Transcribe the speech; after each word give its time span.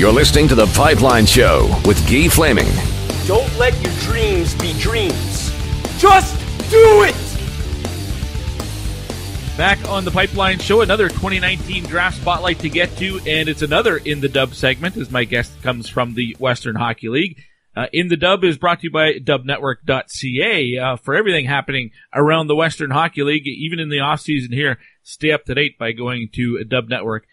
You're 0.00 0.10
listening 0.10 0.48
to 0.48 0.54
The 0.54 0.64
Pipeline 0.68 1.26
Show 1.26 1.66
with 1.84 2.02
Guy 2.10 2.26
Flaming. 2.26 2.68
Don't 3.26 3.54
let 3.58 3.78
your 3.82 3.92
dreams 4.00 4.54
be 4.54 4.72
dreams. 4.80 5.52
Just 5.98 6.38
do 6.70 7.02
it! 7.02 7.14
Back 9.58 9.86
on 9.90 10.06
the 10.06 10.10
Pipeline 10.10 10.58
Show, 10.58 10.80
another 10.80 11.10
2019 11.10 11.84
draft 11.84 12.18
spotlight 12.18 12.60
to 12.60 12.70
get 12.70 12.96
to, 12.96 13.20
and 13.26 13.46
it's 13.46 13.60
another 13.60 13.98
in 13.98 14.22
the 14.22 14.28
dub 14.30 14.54
segment 14.54 14.96
as 14.96 15.10
my 15.10 15.24
guest 15.24 15.52
comes 15.60 15.86
from 15.86 16.14
the 16.14 16.34
Western 16.38 16.76
Hockey 16.76 17.10
League. 17.10 17.38
Uh, 17.76 17.88
in 17.92 18.08
the 18.08 18.16
Dub 18.16 18.42
is 18.42 18.56
brought 18.56 18.80
to 18.80 18.86
you 18.86 18.90
by 18.90 19.18
dubnetwork.ca 19.18 20.78
uh, 20.78 20.96
for 20.96 21.14
everything 21.14 21.44
happening 21.44 21.90
around 22.14 22.46
the 22.46 22.56
Western 22.56 22.90
Hockey 22.90 23.22
League, 23.22 23.46
even 23.46 23.78
in 23.78 23.90
the 23.90 24.00
off 24.00 24.20
season 24.22 24.50
here. 24.50 24.78
Stay 25.02 25.30
up 25.30 25.44
to 25.44 25.54
date 25.54 25.76
by 25.78 25.92
going 25.92 26.30
to 26.32 26.64
dubnetwork.ca 26.66 27.26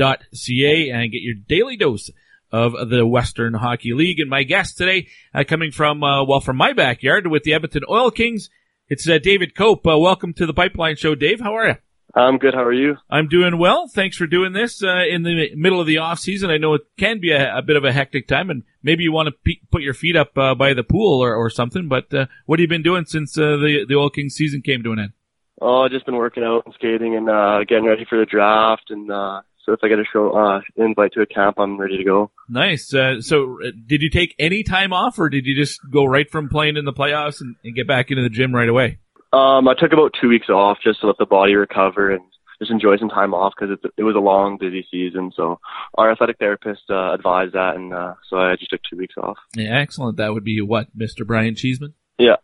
and 0.00 1.12
get 1.12 1.22
your 1.22 1.34
daily 1.34 1.76
dose 1.76 2.10
of 2.52 2.88
the 2.88 3.06
Western 3.06 3.54
Hockey 3.54 3.92
League. 3.92 4.20
And 4.20 4.30
my 4.30 4.44
guest 4.44 4.76
today, 4.76 5.08
uh, 5.34 5.44
coming 5.46 5.72
from 5.72 6.04
uh, 6.04 6.24
well 6.24 6.40
from 6.40 6.56
my 6.56 6.72
backyard 6.72 7.26
with 7.26 7.42
the 7.42 7.52
Edmonton 7.52 7.82
Oil 7.88 8.10
Kings, 8.10 8.48
it's 8.88 9.08
uh, 9.08 9.18
David 9.18 9.54
Kope. 9.54 9.86
Uh, 9.86 9.98
welcome 9.98 10.32
to 10.34 10.46
the 10.46 10.54
Pipeline 10.54 10.96
Show, 10.96 11.14
Dave. 11.14 11.40
How 11.40 11.54
are 11.56 11.68
you? 11.68 11.74
I'm 12.14 12.38
good. 12.38 12.54
How 12.54 12.62
are 12.62 12.72
you? 12.72 12.96
I'm 13.10 13.26
doing 13.26 13.58
well. 13.58 13.88
Thanks 13.88 14.16
for 14.16 14.28
doing 14.28 14.52
this 14.52 14.84
uh, 14.84 15.02
in 15.10 15.24
the 15.24 15.52
middle 15.56 15.80
of 15.80 15.88
the 15.88 15.98
off 15.98 16.20
season. 16.20 16.48
I 16.48 16.58
know 16.58 16.74
it 16.74 16.82
can 16.96 17.18
be 17.18 17.32
a, 17.32 17.56
a 17.56 17.62
bit 17.62 17.74
of 17.74 17.84
a 17.84 17.92
hectic 17.92 18.28
time, 18.28 18.50
and 18.50 18.62
maybe 18.84 19.02
you 19.02 19.10
want 19.10 19.30
to 19.30 19.34
pe- 19.44 19.66
put 19.72 19.82
your 19.82 19.94
feet 19.94 20.14
up 20.14 20.38
uh, 20.38 20.54
by 20.54 20.74
the 20.74 20.84
pool 20.84 21.24
or, 21.24 21.34
or 21.34 21.50
something. 21.50 21.88
But 21.88 22.14
uh, 22.14 22.26
what 22.46 22.60
have 22.60 22.62
you 22.62 22.68
been 22.68 22.84
doing 22.84 23.04
since 23.04 23.36
uh, 23.36 23.56
the 23.56 23.84
the 23.88 23.96
Oil 23.96 24.10
Kings 24.10 24.34
season 24.34 24.62
came 24.62 24.84
to 24.84 24.92
an 24.92 25.00
end? 25.00 25.12
Oh, 25.60 25.82
I've 25.82 25.90
just 25.90 26.06
been 26.06 26.16
working 26.16 26.44
out 26.44 26.62
and 26.66 26.74
skating 26.74 27.16
and 27.16 27.28
uh, 27.28 27.64
getting 27.66 27.86
ready 27.86 28.06
for 28.08 28.18
the 28.18 28.26
draft. 28.26 28.90
And 28.90 29.10
uh, 29.10 29.40
so 29.64 29.72
if 29.72 29.80
I 29.82 29.88
get 29.88 29.98
a 29.98 30.04
show 30.12 30.30
uh, 30.32 30.60
invite 30.76 31.12
to 31.12 31.22
a 31.22 31.26
camp, 31.26 31.58
I'm 31.58 31.78
ready 31.78 31.96
to 31.98 32.04
go. 32.04 32.30
Nice. 32.48 32.92
Uh, 32.92 33.20
so, 33.20 33.58
uh, 33.62 33.70
did 33.86 34.02
you 34.02 34.10
take 34.10 34.34
any 34.38 34.62
time 34.62 34.92
off, 34.92 35.18
or 35.18 35.28
did 35.28 35.46
you 35.46 35.54
just 35.54 35.80
go 35.90 36.04
right 36.04 36.30
from 36.30 36.48
playing 36.48 36.76
in 36.76 36.84
the 36.84 36.92
playoffs 36.92 37.40
and, 37.40 37.56
and 37.64 37.74
get 37.74 37.88
back 37.88 38.10
into 38.10 38.22
the 38.22 38.28
gym 38.28 38.54
right 38.54 38.68
away? 38.68 38.98
Um, 39.32 39.66
I 39.66 39.74
took 39.78 39.92
about 39.92 40.12
two 40.20 40.28
weeks 40.28 40.48
off 40.48 40.78
just 40.84 41.00
to 41.00 41.08
let 41.08 41.18
the 41.18 41.26
body 41.26 41.54
recover 41.54 42.10
and 42.10 42.22
just 42.60 42.70
enjoy 42.70 42.96
some 42.98 43.08
time 43.08 43.34
off 43.34 43.52
because 43.58 43.76
it, 43.82 43.90
it 43.96 44.02
was 44.04 44.14
a 44.14 44.20
long, 44.20 44.58
busy 44.58 44.86
season. 44.90 45.32
So 45.34 45.58
our 45.96 46.12
athletic 46.12 46.38
therapist 46.38 46.82
uh, 46.90 47.12
advised 47.12 47.54
that, 47.54 47.76
and 47.76 47.92
uh, 47.92 48.14
so 48.30 48.36
I 48.36 48.56
just 48.56 48.70
took 48.70 48.80
two 48.88 48.96
weeks 48.96 49.14
off. 49.16 49.36
Yeah, 49.54 49.78
excellent. 49.80 50.18
That 50.18 50.32
would 50.32 50.44
be 50.44 50.60
what, 50.60 50.96
Mr. 50.96 51.26
Brian 51.26 51.56
Cheeseman? 51.56 51.94
Yeah. 52.18 52.36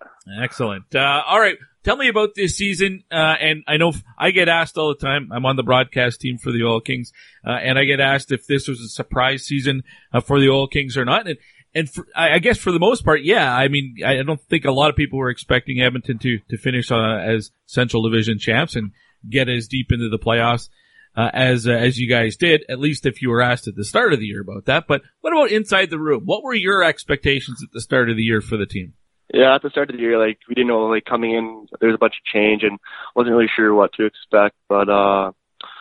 Excellent. 0.42 0.94
Uh, 0.94 1.22
all 1.26 1.38
right. 1.38 1.56
Tell 1.82 1.96
me 1.96 2.08
about 2.08 2.30
this 2.34 2.56
season. 2.56 3.04
Uh, 3.10 3.36
and 3.40 3.62
I 3.66 3.76
know 3.78 3.92
I 4.18 4.32
get 4.32 4.48
asked 4.48 4.76
all 4.76 4.88
the 4.88 5.06
time. 5.06 5.30
I'm 5.32 5.46
on 5.46 5.56
the 5.56 5.62
broadcast 5.62 6.20
team 6.20 6.38
for 6.38 6.52
the 6.52 6.64
Oil 6.64 6.80
Kings, 6.80 7.12
uh, 7.46 7.52
and 7.52 7.78
I 7.78 7.84
get 7.84 8.00
asked 8.00 8.32
if 8.32 8.46
this 8.46 8.68
was 8.68 8.80
a 8.80 8.88
surprise 8.88 9.44
season 9.44 9.82
uh, 10.12 10.20
for 10.20 10.40
the 10.40 10.50
Oil 10.50 10.66
Kings 10.66 10.96
or 10.96 11.04
not. 11.04 11.26
And 11.26 11.38
and 11.74 11.88
for, 11.88 12.06
I, 12.16 12.40
guess 12.40 12.58
for 12.58 12.72
the 12.72 12.80
most 12.80 13.04
part, 13.04 13.22
yeah. 13.22 13.54
I 13.54 13.68
mean, 13.68 13.98
I 14.04 14.22
don't 14.22 14.40
think 14.40 14.64
a 14.64 14.72
lot 14.72 14.90
of 14.90 14.96
people 14.96 15.20
were 15.20 15.30
expecting 15.30 15.80
Edmonton 15.80 16.18
to 16.18 16.38
to 16.50 16.58
finish 16.58 16.90
uh, 16.90 16.96
as 16.96 17.50
Central 17.66 18.02
Division 18.02 18.38
champs 18.38 18.76
and 18.76 18.90
get 19.28 19.48
as 19.48 19.68
deep 19.68 19.92
into 19.92 20.08
the 20.08 20.18
playoffs 20.18 20.68
uh, 21.16 21.30
as 21.32 21.66
uh, 21.66 21.72
as 21.72 21.98
you 21.98 22.08
guys 22.08 22.36
did. 22.36 22.64
At 22.68 22.80
least 22.80 23.06
if 23.06 23.22
you 23.22 23.30
were 23.30 23.42
asked 23.42 23.68
at 23.68 23.76
the 23.76 23.84
start 23.84 24.12
of 24.12 24.18
the 24.18 24.26
year 24.26 24.40
about 24.40 24.66
that. 24.66 24.86
But 24.86 25.02
what 25.20 25.32
about 25.32 25.52
inside 25.52 25.90
the 25.90 25.98
room? 25.98 26.22
What 26.24 26.42
were 26.42 26.54
your 26.54 26.82
expectations 26.82 27.62
at 27.62 27.72
the 27.72 27.80
start 27.80 28.10
of 28.10 28.16
the 28.16 28.22
year 28.22 28.40
for 28.40 28.56
the 28.56 28.66
team? 28.66 28.94
Yeah, 29.32 29.54
at 29.54 29.62
the 29.62 29.70
start 29.70 29.90
of 29.90 29.96
the 29.96 30.02
year, 30.02 30.18
like 30.18 30.38
we 30.48 30.54
didn't 30.54 30.68
know, 30.68 30.86
like 30.86 31.04
coming 31.04 31.32
in, 31.32 31.66
there 31.80 31.88
was 31.88 31.94
a 31.94 31.98
bunch 31.98 32.14
of 32.14 32.24
change 32.32 32.62
and 32.62 32.78
wasn't 33.14 33.34
really 33.34 33.50
sure 33.54 33.72
what 33.74 33.92
to 33.94 34.06
expect. 34.06 34.56
But 34.68 34.88
uh 34.88 35.32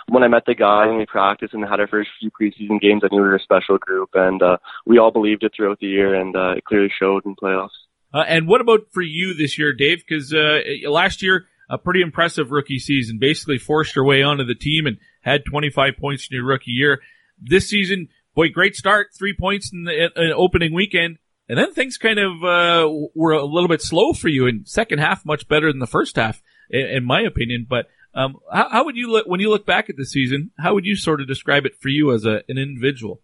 when 0.08 0.24
I 0.24 0.28
met 0.28 0.44
the 0.46 0.56
guy 0.56 0.88
and 0.88 0.98
we 0.98 1.06
practiced 1.06 1.54
and 1.54 1.64
had 1.64 1.80
our 1.80 1.88
first 1.88 2.10
few 2.20 2.32
preseason 2.32 2.82
games, 2.82 3.04
I 3.04 3.10
knew 3.12 3.22
we 3.22 3.28
were 3.28 3.36
a 3.36 3.42
special 3.42 3.78
group, 3.78 4.10
and 4.14 4.42
uh 4.42 4.58
we 4.86 5.00
all 5.00 5.12
believed 5.12 5.44
it 5.44 5.54
throughout 5.56 5.80
the 5.80 5.88
year, 5.88 6.14
and 6.14 6.36
uh 6.36 6.52
it 6.58 6.66
clearly 6.66 6.92
showed 7.00 7.26
in 7.26 7.36
playoffs. 7.36 7.70
Uh, 8.14 8.24
and 8.28 8.48
what 8.48 8.62
about 8.62 8.92
for 8.92 9.02
you 9.02 9.34
this 9.34 9.58
year, 9.58 9.74
Dave? 9.74 10.04
Because 10.08 10.34
uh, 10.34 10.60
last 10.88 11.22
year, 11.22 11.46
a 11.70 11.78
pretty 11.78 12.02
impressive 12.02 12.52
rookie 12.52 12.80
season, 12.80 13.20
basically 13.20 13.60
forced 13.60 13.96
your 13.96 14.06
way 14.06 14.24
onto 14.24 14.44
the 14.44 14.56
team 14.56 14.88
and 14.88 14.98
had 15.22 15.46
25 15.46 15.94
points 16.00 16.28
in 16.30 16.36
your 16.36 16.46
rookie 16.46 16.72
year. 16.72 17.02
This 17.40 17.70
season, 17.70 18.10
boy, 18.34 18.50
great 18.50 18.76
start, 18.76 19.10
three 19.18 19.36
points 19.36 19.72
in 19.72 19.84
the 19.84 20.10
in 20.16 20.34
opening 20.36 20.74
weekend. 20.74 21.20
And 21.50 21.58
then 21.58 21.74
things 21.74 21.98
kind 21.98 22.20
of 22.20 22.44
uh, 22.44 23.10
were 23.16 23.32
a 23.32 23.44
little 23.44 23.68
bit 23.68 23.82
slow 23.82 24.14
for 24.14 24.28
you 24.28 24.46
in 24.46 24.66
second 24.66 25.00
half, 25.00 25.26
much 25.26 25.48
better 25.48 25.72
than 25.72 25.80
the 25.80 25.88
first 25.88 26.16
half, 26.16 26.44
in, 26.70 26.86
in 26.86 27.06
my 27.06 27.22
opinion. 27.22 27.66
But 27.68 27.88
um, 28.14 28.38
how, 28.52 28.70
how, 28.70 28.86
would 28.86 28.96
you 28.96 29.12
look 29.12 29.26
when 29.28 29.40
you 29.40 29.50
look 29.50 29.66
back 29.66 29.90
at 29.90 29.98
the 29.98 30.06
season? 30.06 30.52
How 30.60 30.76
would 30.76 30.86
you 30.86 30.96
sort 30.96 31.22
of 31.22 31.28
describe 31.28 31.66
it 31.66 31.76
for 31.82 31.90
you 31.90 32.14
as 32.14 32.24
a, 32.24 32.44
an 32.48 32.60
individual? 32.60 33.22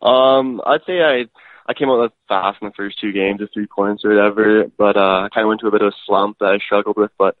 Um, 0.00 0.60
I'd 0.64 0.84
say 0.86 1.00
I 1.00 1.24
I 1.68 1.74
came 1.74 1.88
out 1.88 2.12
fast 2.28 2.58
in 2.62 2.68
the 2.68 2.74
first 2.74 3.00
two 3.00 3.12
games, 3.12 3.40
of 3.42 3.48
three 3.52 3.66
points 3.66 4.04
or 4.04 4.10
whatever, 4.10 4.66
but 4.78 4.96
uh, 4.96 5.24
I 5.24 5.28
kind 5.34 5.44
of 5.44 5.48
went 5.48 5.60
to 5.62 5.66
a 5.66 5.72
bit 5.72 5.82
of 5.82 5.88
a 5.88 5.96
slump 6.06 6.38
that 6.38 6.50
I 6.50 6.58
struggled 6.58 6.96
with. 6.96 7.10
But 7.18 7.36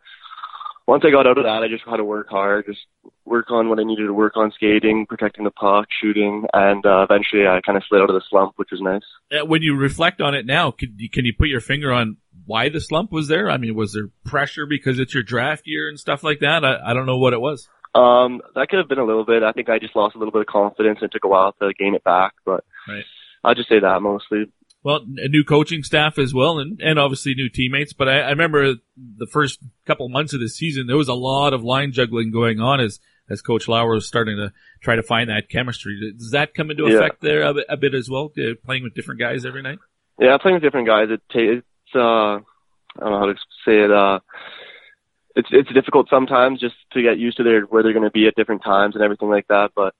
once 0.86 1.02
I 1.04 1.10
got 1.10 1.26
out 1.26 1.38
of 1.38 1.44
that, 1.44 1.62
I 1.62 1.68
just 1.68 1.84
had 1.84 1.96
to 1.96 2.04
work 2.04 2.28
hard, 2.28 2.66
just 2.66 2.86
work 3.24 3.50
on 3.50 3.68
what 3.68 3.80
I 3.80 3.82
needed 3.82 4.06
to 4.06 4.14
work 4.14 4.36
on 4.36 4.52
skating, 4.52 5.04
protecting 5.06 5.44
the 5.44 5.50
puck, 5.50 5.88
shooting, 6.00 6.46
and 6.52 6.86
uh, 6.86 7.02
eventually 7.02 7.46
I 7.46 7.60
kind 7.60 7.76
of 7.76 7.82
slid 7.88 8.02
out 8.02 8.10
of 8.10 8.14
the 8.14 8.22
slump, 8.30 8.52
which 8.56 8.70
was 8.70 8.80
nice. 8.80 9.44
When 9.46 9.62
you 9.62 9.76
reflect 9.76 10.20
on 10.20 10.34
it 10.34 10.46
now, 10.46 10.70
can 10.70 10.94
you, 10.96 11.10
can 11.10 11.24
you 11.24 11.34
put 11.36 11.48
your 11.48 11.60
finger 11.60 11.92
on 11.92 12.18
why 12.44 12.68
the 12.68 12.80
slump 12.80 13.10
was 13.10 13.26
there? 13.26 13.50
I 13.50 13.56
mean, 13.56 13.74
was 13.74 13.94
there 13.94 14.10
pressure 14.24 14.64
because 14.64 15.00
it's 15.00 15.12
your 15.12 15.24
draft 15.24 15.66
year 15.66 15.88
and 15.88 15.98
stuff 15.98 16.22
like 16.22 16.38
that? 16.40 16.64
I, 16.64 16.78
I 16.90 16.94
don't 16.94 17.06
know 17.06 17.18
what 17.18 17.32
it 17.32 17.40
was. 17.40 17.68
Um, 17.96 18.42
that 18.54 18.68
could 18.68 18.78
have 18.78 18.88
been 18.88 18.98
a 18.98 19.04
little 19.04 19.24
bit. 19.24 19.42
I 19.42 19.52
think 19.52 19.68
I 19.68 19.78
just 19.78 19.96
lost 19.96 20.14
a 20.14 20.18
little 20.18 20.32
bit 20.32 20.42
of 20.42 20.46
confidence 20.46 20.98
and 21.00 21.08
it 21.08 21.12
took 21.12 21.24
a 21.24 21.28
while 21.28 21.52
to 21.60 21.72
gain 21.76 21.94
it 21.94 22.04
back, 22.04 22.34
but 22.44 22.64
right. 22.86 23.04
I'll 23.42 23.54
just 23.54 23.68
say 23.68 23.80
that 23.80 24.02
mostly. 24.02 24.44
Well, 24.86 25.04
a 25.16 25.26
new 25.26 25.42
coaching 25.42 25.82
staff 25.82 26.16
as 26.16 26.32
well, 26.32 26.60
and, 26.60 26.80
and 26.80 26.96
obviously 26.96 27.34
new 27.34 27.48
teammates. 27.48 27.92
But 27.92 28.08
I, 28.08 28.20
I 28.20 28.30
remember 28.30 28.74
the 28.96 29.26
first 29.26 29.58
couple 29.84 30.08
months 30.08 30.32
of 30.32 30.38
the 30.38 30.48
season, 30.48 30.86
there 30.86 30.96
was 30.96 31.08
a 31.08 31.12
lot 31.14 31.52
of 31.54 31.64
line 31.64 31.90
juggling 31.90 32.30
going 32.30 32.60
on 32.60 32.78
as 32.78 33.00
as 33.28 33.42
Coach 33.42 33.66
Lauer 33.66 33.94
was 33.94 34.06
starting 34.06 34.36
to 34.36 34.52
try 34.80 34.94
to 34.94 35.02
find 35.02 35.28
that 35.28 35.48
chemistry. 35.50 36.14
Does 36.16 36.30
that 36.30 36.54
come 36.54 36.70
into 36.70 36.84
Yeah. 36.86 36.98
effect 36.98 37.20
there 37.20 37.42
a 37.42 37.54
bit, 37.54 37.66
a 37.68 37.76
bit 37.76 37.94
as 37.94 38.08
well, 38.08 38.30
uh, 38.38 38.54
playing 38.64 38.84
with 38.84 38.94
different 38.94 39.18
guys 39.18 39.44
every 39.44 39.60
night? 39.60 39.80
Yeah, 40.20 40.38
playing 40.38 40.54
with 40.54 40.62
different 40.62 40.86
guys, 40.86 41.08
it 41.10 41.20
ta- 41.32 41.58
it's 41.58 41.96
uh, 41.96 41.98
I 41.98 42.40
don't 43.00 43.10
know 43.10 43.18
how 43.18 43.26
to 43.26 43.34
say 43.64 43.80
it. 43.80 43.90
Uh, 43.90 44.20
it's 45.34 45.48
it's 45.50 45.72
difficult 45.74 46.06
sometimes 46.08 46.60
just 46.60 46.76
to 46.92 47.02
get 47.02 47.18
used 47.18 47.38
to 47.38 47.42
their 47.42 47.62
where 47.62 47.82
they're 47.82 47.92
going 47.92 48.04
to 48.04 48.10
be 48.12 48.28
at 48.28 48.36
different 48.36 48.62
times 48.62 48.94
and 48.94 49.02
everything 49.02 49.30
like 49.30 49.48
that. 49.48 49.72
But 49.74 49.94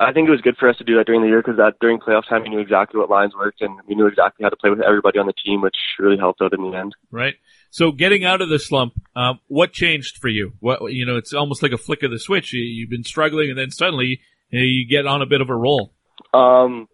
I 0.00 0.14
think 0.14 0.28
it 0.28 0.30
was 0.30 0.40
good 0.40 0.56
for 0.56 0.66
us 0.66 0.78
to 0.78 0.84
do 0.84 0.96
that 0.96 1.06
during 1.06 1.20
the 1.20 1.28
year 1.28 1.42
because 1.42 1.58
that 1.58 1.74
during 1.78 1.98
playoff 1.98 2.26
time 2.26 2.42
we 2.42 2.48
knew 2.48 2.58
exactly 2.58 2.98
what 2.98 3.10
lines 3.10 3.34
worked 3.36 3.60
and 3.60 3.78
we 3.86 3.94
knew 3.94 4.06
exactly 4.06 4.42
how 4.42 4.48
to 4.48 4.56
play 4.56 4.70
with 4.70 4.80
everybody 4.80 5.18
on 5.18 5.26
the 5.26 5.34
team, 5.44 5.60
which 5.60 5.76
really 5.98 6.16
helped 6.16 6.40
out 6.40 6.54
in 6.54 6.62
the 6.62 6.74
end. 6.74 6.96
Right. 7.10 7.34
So 7.70 7.92
getting 7.92 8.24
out 8.24 8.40
of 8.40 8.48
the 8.48 8.58
slump, 8.58 8.94
um, 9.14 9.40
what 9.48 9.72
changed 9.72 10.16
for 10.16 10.28
you? 10.28 10.54
What 10.60 10.90
you 10.90 11.04
know, 11.04 11.16
it's 11.16 11.34
almost 11.34 11.62
like 11.62 11.72
a 11.72 11.78
flick 11.78 12.02
of 12.02 12.10
the 12.10 12.18
switch. 12.18 12.54
You, 12.54 12.62
you've 12.62 12.88
been 12.88 13.04
struggling, 13.04 13.50
and 13.50 13.58
then 13.58 13.70
suddenly 13.70 14.20
you, 14.48 14.58
know, 14.58 14.64
you 14.64 14.88
get 14.88 15.06
on 15.06 15.20
a 15.20 15.26
bit 15.26 15.42
of 15.42 15.50
a 15.50 15.54
roll. 15.54 15.92
Um, 16.32 16.88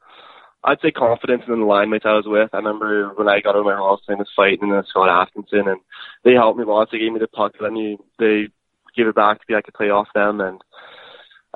I'd 0.65 0.81
say 0.81 0.91
confidence 0.91 1.45
in 1.47 1.61
the 1.61 1.65
line 1.65 1.91
mates 1.91 2.05
I 2.05 2.15
was 2.15 2.27
with. 2.27 2.50
I 2.53 2.56
remember 2.56 3.11
when 3.15 3.28
I 3.28 3.41
got 3.41 3.55
of 3.55 3.65
my 3.65 3.75
role, 3.75 3.87
I 3.87 3.91
was 3.93 4.03
playing 4.05 4.19
this 4.19 4.33
fight 4.34 4.61
and 4.61 4.72
uh, 4.72 4.83
Scott 4.89 5.09
Atkinson, 5.09 5.69
and 5.69 5.81
they 6.25 6.33
helped 6.33 6.59
me 6.59 6.65
lots. 6.66 6.91
They 6.91 6.99
gave 6.99 7.12
me 7.12 7.21
the 7.21 7.28
puck, 7.28 7.53
let 7.61 7.72
me, 7.72 7.99
they 8.19 8.49
gave 8.97 9.06
it 9.06 9.15
back 9.15 9.39
to 9.39 9.45
me. 9.49 9.56
I 9.56 9.62
could 9.62 9.75
play 9.75 9.91
off 9.91 10.09
them, 10.12 10.41
and 10.41 10.61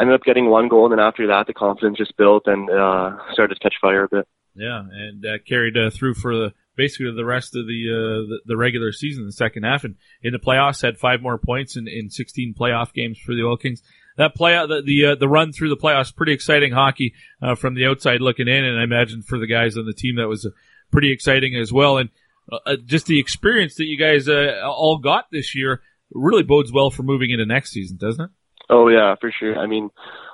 I 0.00 0.04
ended 0.04 0.14
up 0.14 0.24
getting 0.24 0.48
one 0.48 0.68
goal. 0.68 0.86
And 0.86 0.92
then 0.92 1.04
after 1.04 1.26
that, 1.26 1.46
the 1.46 1.52
confidence 1.52 1.98
just 1.98 2.16
built 2.16 2.44
and 2.46 2.70
uh, 2.70 3.18
started 3.34 3.54
to 3.56 3.60
catch 3.60 3.74
fire 3.82 4.04
a 4.04 4.08
bit. 4.08 4.26
Yeah, 4.54 4.80
and 4.80 5.24
uh, 5.24 5.38
carried 5.46 5.76
uh, 5.76 5.90
through 5.90 6.14
for 6.14 6.34
the 6.34 6.54
basically 6.74 7.12
the 7.14 7.24
rest 7.24 7.54
of 7.54 7.66
the, 7.66 7.84
uh, 7.90 8.28
the 8.28 8.40
the 8.46 8.56
regular 8.56 8.92
season, 8.92 9.26
the 9.26 9.32
second 9.32 9.64
half, 9.64 9.84
and 9.84 9.96
in 10.22 10.32
the 10.32 10.38
playoffs 10.38 10.82
had 10.82 10.96
five 10.96 11.20
more 11.20 11.36
points 11.36 11.76
in, 11.76 11.86
in 11.86 12.08
16 12.08 12.54
playoff 12.58 12.94
games 12.94 13.18
for 13.18 13.34
the 13.34 13.44
Oil 13.44 13.58
Kings. 13.58 13.82
That 14.16 14.34
play 14.34 14.54
the 14.66 14.82
the, 14.82 15.04
uh, 15.04 15.14
the 15.16 15.28
run 15.28 15.52
through 15.52 15.68
the 15.68 15.76
playoffs, 15.76 16.14
pretty 16.14 16.32
exciting 16.32 16.72
hockey 16.72 17.14
uh, 17.42 17.54
from 17.54 17.74
the 17.74 17.86
outside 17.86 18.22
looking 18.22 18.48
in, 18.48 18.64
and 18.64 18.80
I 18.80 18.84
imagine 18.84 19.22
for 19.22 19.38
the 19.38 19.46
guys 19.46 19.76
on 19.76 19.84
the 19.84 19.92
team 19.92 20.16
that 20.16 20.28
was 20.28 20.46
uh, 20.46 20.50
pretty 20.90 21.12
exciting 21.12 21.54
as 21.54 21.72
well. 21.72 21.98
And 21.98 22.08
uh, 22.50 22.76
just 22.84 23.06
the 23.06 23.20
experience 23.20 23.76
that 23.76 23.86
you 23.86 23.98
guys 23.98 24.28
uh, 24.28 24.62
all 24.64 24.98
got 24.98 25.26
this 25.30 25.54
year 25.54 25.82
really 26.12 26.42
bodes 26.42 26.72
well 26.72 26.90
for 26.90 27.02
moving 27.02 27.30
into 27.30 27.46
next 27.46 27.70
season, 27.70 27.98
doesn't 27.98 28.24
it? 28.24 28.30
Oh 28.70 28.88
yeah, 28.88 29.16
for 29.20 29.32
sure. 29.36 29.58
I 29.58 29.66
mean, 29.66 29.90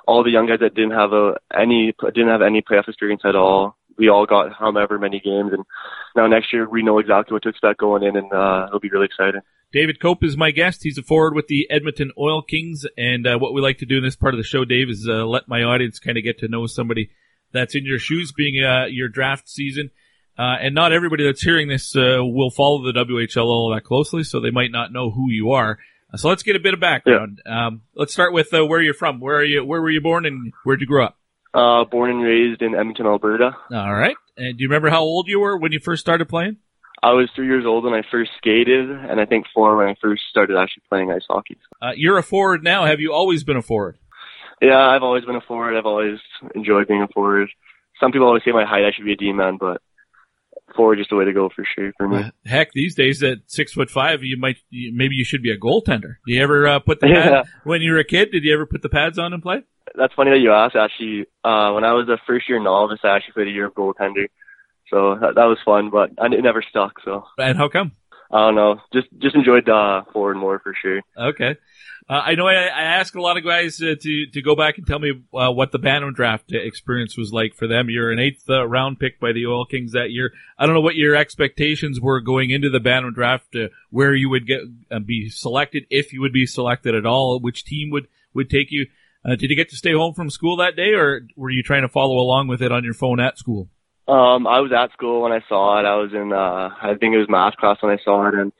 all 0.07 0.23
the 0.23 0.29
young 0.29 0.47
guys 0.47 0.59
that 0.61 0.75
didn't 0.75 0.91
have 0.91 1.11
a 1.11 1.37
any 1.53 1.93
didn't 2.13 2.29
have 2.29 2.41
any 2.41 2.61
playoff 2.61 2.87
experience 2.87 3.23
at 3.25 3.35
all. 3.35 3.75
We 3.97 4.09
all 4.09 4.27
got 4.27 4.53
however 4.53 4.99
many 4.99 5.19
games, 5.19 5.51
and 5.53 5.65
now 6.15 6.27
next 6.27 6.53
year 6.53 6.69
we 6.69 6.83
know 6.83 6.99
exactly 6.99 7.33
what 7.33 7.43
to 7.43 7.49
expect 7.49 7.79
going 7.79 8.03
in, 8.03 8.15
and 8.15 8.31
uh, 8.31 8.65
it'll 8.67 8.79
be 8.79 8.89
really 8.89 9.07
exciting. 9.07 9.41
David 9.73 9.99
Kope 9.99 10.23
is 10.23 10.37
my 10.37 10.51
guest. 10.51 10.83
He's 10.83 10.97
a 10.97 11.03
forward 11.03 11.33
with 11.33 11.47
the 11.47 11.67
Edmonton 11.69 12.11
Oil 12.17 12.41
Kings. 12.41 12.85
And 12.97 13.27
uh, 13.27 13.37
what 13.37 13.53
we 13.53 13.59
like 13.59 13.79
to 13.79 13.85
do 13.85 13.97
in 13.97 14.03
this 14.03 14.15
part 14.15 14.33
of 14.33 14.37
the 14.37 14.45
show, 14.45 14.63
Dave, 14.63 14.89
is 14.89 15.05
uh, 15.09 15.25
let 15.25 15.49
my 15.49 15.63
audience 15.63 15.99
kind 15.99 16.17
of 16.17 16.23
get 16.23 16.39
to 16.39 16.47
know 16.47 16.67
somebody 16.67 17.09
that's 17.51 17.75
in 17.75 17.85
your 17.85 17.99
shoes, 17.99 18.31
being 18.31 18.63
uh, 18.63 18.85
your 18.85 19.09
draft 19.09 19.49
season. 19.49 19.91
Uh, 20.39 20.55
and 20.61 20.73
not 20.73 20.93
everybody 20.93 21.25
that's 21.25 21.41
hearing 21.41 21.67
this 21.67 21.95
uh, 21.95 22.19
will 22.19 22.51
follow 22.51 22.83
the 22.83 22.93
WHL 22.93 23.45
all 23.45 23.73
that 23.73 23.83
closely, 23.83 24.23
so 24.23 24.39
they 24.39 24.51
might 24.51 24.71
not 24.71 24.93
know 24.93 25.09
who 25.09 25.31
you 25.31 25.51
are. 25.51 25.79
So 26.15 26.29
let's 26.29 26.43
get 26.43 26.55
a 26.55 26.59
bit 26.59 26.73
of 26.73 26.79
background. 26.79 27.41
Um, 27.45 27.81
let's 27.95 28.13
start 28.13 28.33
with 28.33 28.53
uh, 28.53 28.65
where 28.65 28.81
you're 28.81 28.93
from. 28.93 29.19
Where 29.19 29.37
are 29.37 29.43
you? 29.43 29.65
Where 29.65 29.81
were 29.81 29.91
you 29.91 30.01
born, 30.01 30.25
and 30.25 30.53
where'd 30.63 30.79
you 30.79 30.87
grow 30.87 31.05
up? 31.05 31.17
Uh, 31.53 31.83
born 31.85 32.09
and 32.11 32.21
raised 32.21 32.61
in 32.61 32.75
Edmonton, 32.75 33.05
Alberta. 33.05 33.51
All 33.71 33.93
right. 33.93 34.15
And 34.37 34.57
do 34.57 34.61
you 34.61 34.69
remember 34.69 34.89
how 34.89 35.01
old 35.01 35.27
you 35.27 35.39
were 35.39 35.57
when 35.57 35.71
you 35.71 35.79
first 35.79 36.01
started 36.01 36.29
playing? 36.29 36.57
I 37.01 37.11
was 37.11 37.29
three 37.35 37.47
years 37.47 37.65
old 37.65 37.83
when 37.83 37.93
I 37.93 38.03
first 38.09 38.31
skated, 38.37 38.89
and 38.89 39.19
I 39.19 39.25
think 39.25 39.45
four 39.53 39.75
when 39.75 39.87
I 39.87 39.95
first 40.01 40.23
started 40.29 40.57
actually 40.57 40.83
playing 40.89 41.11
ice 41.11 41.25
hockey. 41.29 41.57
Uh, 41.81 41.91
you're 41.95 42.17
a 42.17 42.23
forward 42.23 42.63
now. 42.63 42.85
Have 42.85 42.99
you 42.99 43.13
always 43.13 43.43
been 43.43 43.57
a 43.57 43.61
forward? 43.61 43.97
Yeah, 44.61 44.79
I've 44.79 45.03
always 45.03 45.23
been 45.25 45.35
a 45.35 45.41
forward. 45.41 45.77
I've 45.77 45.85
always 45.85 46.19
enjoyed 46.55 46.87
being 46.87 47.03
a 47.03 47.07
forward. 47.07 47.49
Some 47.99 48.11
people 48.11 48.27
always 48.27 48.43
say 48.43 48.51
my 48.51 48.65
height 48.65 48.85
I 48.85 48.91
should 48.95 49.05
be 49.05 49.13
a 49.13 49.17
D 49.17 49.31
man, 49.31 49.57
but 49.59 49.81
forward 50.75 50.97
just 50.97 51.09
the 51.09 51.15
way 51.15 51.25
to 51.25 51.33
go 51.33 51.49
for 51.49 51.65
sure 51.75 51.91
for 51.97 52.07
me. 52.07 52.23
Heck, 52.45 52.71
these 52.73 52.95
days 52.95 53.23
at 53.23 53.39
six 53.47 53.73
foot 53.73 53.89
five, 53.89 54.23
you 54.23 54.37
might 54.37 54.57
you, 54.69 54.91
maybe 54.93 55.15
you 55.15 55.23
should 55.25 55.41
be 55.41 55.51
a 55.51 55.57
goaltender. 55.57 56.15
Do 56.25 56.33
you 56.33 56.41
ever 56.43 56.67
uh, 56.67 56.79
put 56.79 56.99
the 56.99 57.07
pad 57.13 57.31
Yeah. 57.31 57.43
when 57.63 57.81
you 57.81 57.93
were 57.93 57.99
a 57.99 58.03
kid? 58.05 58.31
Did 58.31 58.43
you 58.43 58.53
ever 58.53 58.65
put 58.65 58.81
the 58.81 58.89
pads 58.89 59.17
on 59.17 59.33
and 59.33 59.41
play? 59.41 59.61
That's 59.95 60.13
funny 60.13 60.31
that 60.31 60.39
you 60.39 60.51
asked. 60.51 60.75
Actually, 60.75 61.25
uh, 61.43 61.71
when 61.71 61.83
I 61.83 61.93
was 61.93 62.07
a 62.09 62.17
first 62.27 62.47
year 62.49 62.59
novice, 62.61 62.99
I 63.03 63.15
actually 63.15 63.33
played 63.33 63.47
a 63.47 63.51
year 63.51 63.67
of 63.67 63.73
goaltender, 63.73 64.27
so 64.89 65.15
that, 65.21 65.35
that 65.35 65.45
was 65.45 65.57
fun. 65.65 65.89
But 65.89 66.11
it 66.31 66.43
never 66.43 66.61
stuck. 66.61 66.93
So 67.03 67.23
And 67.37 67.57
how 67.57 67.69
come? 67.69 67.93
I 68.31 68.39
don't 68.45 68.55
know. 68.55 68.81
Just 68.93 69.07
just 69.17 69.35
enjoyed 69.35 69.69
uh, 69.69 70.03
forward 70.11 70.37
more 70.37 70.59
for 70.59 70.73
sure. 70.81 71.01
Okay. 71.17 71.55
Uh, 72.09 72.21
I 72.25 72.35
know 72.35 72.47
I, 72.47 72.53
I 72.53 72.83
ask 72.83 73.15
a 73.15 73.21
lot 73.21 73.35
of 73.35 73.43
guys 73.43 73.81
uh, 73.81 73.95
to 73.99 74.27
to 74.27 74.41
go 74.41 74.55
back 74.55 74.77
and 74.77 74.87
tell 74.87 74.99
me 74.99 75.11
uh, 75.33 75.51
what 75.51 75.71
the 75.71 75.79
Bantam 75.79 76.13
draft 76.13 76.53
experience 76.53 77.17
was 77.17 77.33
like 77.33 77.53
for 77.53 77.67
them. 77.67 77.89
You're 77.89 78.11
an 78.11 78.19
eighth 78.19 78.49
uh, 78.49 78.65
round 78.65 78.99
pick 78.99 79.19
by 79.19 79.33
the 79.33 79.45
Oil 79.45 79.65
Kings 79.65 79.91
that 79.91 80.11
year. 80.11 80.31
I 80.57 80.65
don't 80.65 80.75
know 80.75 80.81
what 80.81 80.95
your 80.95 81.15
expectations 81.15 81.99
were 81.99 82.21
going 82.21 82.49
into 82.49 82.69
the 82.69 82.79
Bantam 82.79 83.13
draft, 83.13 83.55
uh, 83.55 83.67
where 83.89 84.13
you 84.13 84.29
would 84.29 84.47
get 84.47 84.61
uh, 84.89 84.99
be 84.99 85.29
selected, 85.29 85.85
if 85.89 86.13
you 86.13 86.21
would 86.21 86.33
be 86.33 86.45
selected 86.45 86.95
at 86.95 87.05
all, 87.05 87.39
which 87.39 87.65
team 87.65 87.89
would 87.91 88.07
would 88.33 88.49
take 88.49 88.71
you. 88.71 88.87
Did 89.25 89.49
you 89.49 89.57
get 89.57 89.69
to 89.71 89.75
stay 89.75 89.91
home 89.91 90.13
from 90.13 90.29
school 90.29 90.55
that 90.57 90.77
day, 90.77 90.93
or 90.93 91.27
were 91.35 91.49
you 91.49 91.61
trying 91.61 91.81
to 91.81 91.89
follow 91.89 92.17
along 92.17 92.47
with 92.47 92.61
it 92.61 92.71
on 92.71 92.85
your 92.85 92.93
phone 92.93 93.19
at 93.19 93.37
school? 93.37 93.67
Um, 94.07 94.47
I 94.47 94.61
was 94.61 94.71
at 94.71 94.93
school 94.93 95.21
when 95.21 95.33
I 95.33 95.41
saw 95.49 95.79
it. 95.79 95.85
I 95.85 95.95
was 95.95 96.11
in, 96.13 96.31
uh, 96.31 96.69
I 96.81 96.95
think 96.97 97.13
it 97.13 97.19
was 97.19 97.27
math 97.29 97.57
class 97.57 97.77
when 97.81 97.91
I 97.91 98.01
saw 98.03 98.27
it, 98.27 98.35
and 98.35 98.53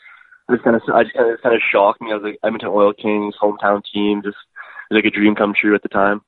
it 0.49 0.51
was 0.51 0.59
kind 0.63 0.75
of, 0.75 0.81
I 0.93 1.03
just 1.03 1.15
kind 1.15 1.31
of, 1.31 1.41
kind 1.41 1.55
of 1.55 1.61
shocked 1.71 2.01
me. 2.01 2.11
I 2.11 2.15
was 2.15 2.23
like 2.23 2.39
Edmonton 2.43 2.69
Oil 2.69 2.93
Kings 2.93 3.35
hometown 3.41 3.81
team, 3.93 4.21
just 4.23 4.35
it 4.89 4.93
was 4.93 5.03
like 5.03 5.11
a 5.11 5.15
dream 5.15 5.35
come 5.35 5.53
true 5.59 5.73
at 5.73 5.83
the 5.83 5.89
time. 5.89 6.21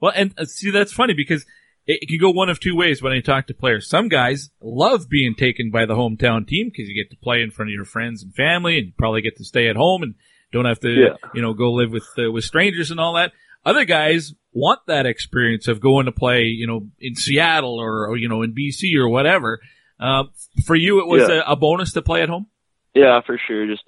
Well, 0.00 0.12
and 0.14 0.34
uh, 0.38 0.44
see, 0.44 0.70
that's 0.70 0.92
funny 0.92 1.14
because 1.14 1.42
it, 1.86 1.98
it 2.02 2.08
can 2.08 2.18
go 2.18 2.30
one 2.30 2.48
of 2.48 2.60
two 2.60 2.76
ways 2.76 3.02
when 3.02 3.12
I 3.12 3.20
talk 3.20 3.48
to 3.48 3.54
players. 3.54 3.88
Some 3.88 4.08
guys 4.08 4.50
love 4.62 5.08
being 5.08 5.34
taken 5.34 5.70
by 5.72 5.84
the 5.86 5.94
hometown 5.94 6.46
team 6.46 6.68
because 6.68 6.88
you 6.88 6.94
get 6.94 7.10
to 7.10 7.20
play 7.20 7.42
in 7.42 7.50
front 7.50 7.70
of 7.70 7.74
your 7.74 7.84
friends 7.84 8.22
and 8.22 8.32
family, 8.34 8.78
and 8.78 8.86
you 8.86 8.92
probably 8.96 9.22
get 9.22 9.36
to 9.38 9.44
stay 9.44 9.68
at 9.68 9.76
home 9.76 10.02
and 10.04 10.14
don't 10.52 10.64
have 10.66 10.80
to, 10.80 10.88
Yeah. 10.90 11.16
you 11.34 11.42
know, 11.42 11.54
go 11.54 11.72
live 11.72 11.90
with 11.92 12.06
uh, 12.18 12.30
with 12.30 12.44
strangers 12.44 12.90
and 12.90 12.98
all 13.00 13.14
that. 13.14 13.32
Other 13.64 13.84
guys 13.84 14.32
want 14.52 14.80
that 14.86 15.06
experience 15.06 15.68
of 15.68 15.80
going 15.80 16.06
to 16.06 16.12
play, 16.12 16.44
you 16.44 16.66
know, 16.66 16.88
in 16.98 17.14
Seattle 17.14 17.78
or, 17.78 18.08
or 18.08 18.16
you 18.16 18.28
know, 18.28 18.42
in 18.42 18.54
BC 18.54 18.96
or 18.96 19.08
whatever. 19.08 19.60
Uh, 19.98 20.24
for 20.64 20.74
you, 20.74 21.00
it 21.00 21.06
was 21.06 21.28
Yeah. 21.28 21.42
a, 21.46 21.52
a 21.52 21.56
bonus 21.56 21.92
to 21.92 22.02
play 22.02 22.22
at 22.22 22.28
home. 22.30 22.46
Yeah, 22.94 23.20
for 23.24 23.38
sure. 23.46 23.66
Just 23.66 23.82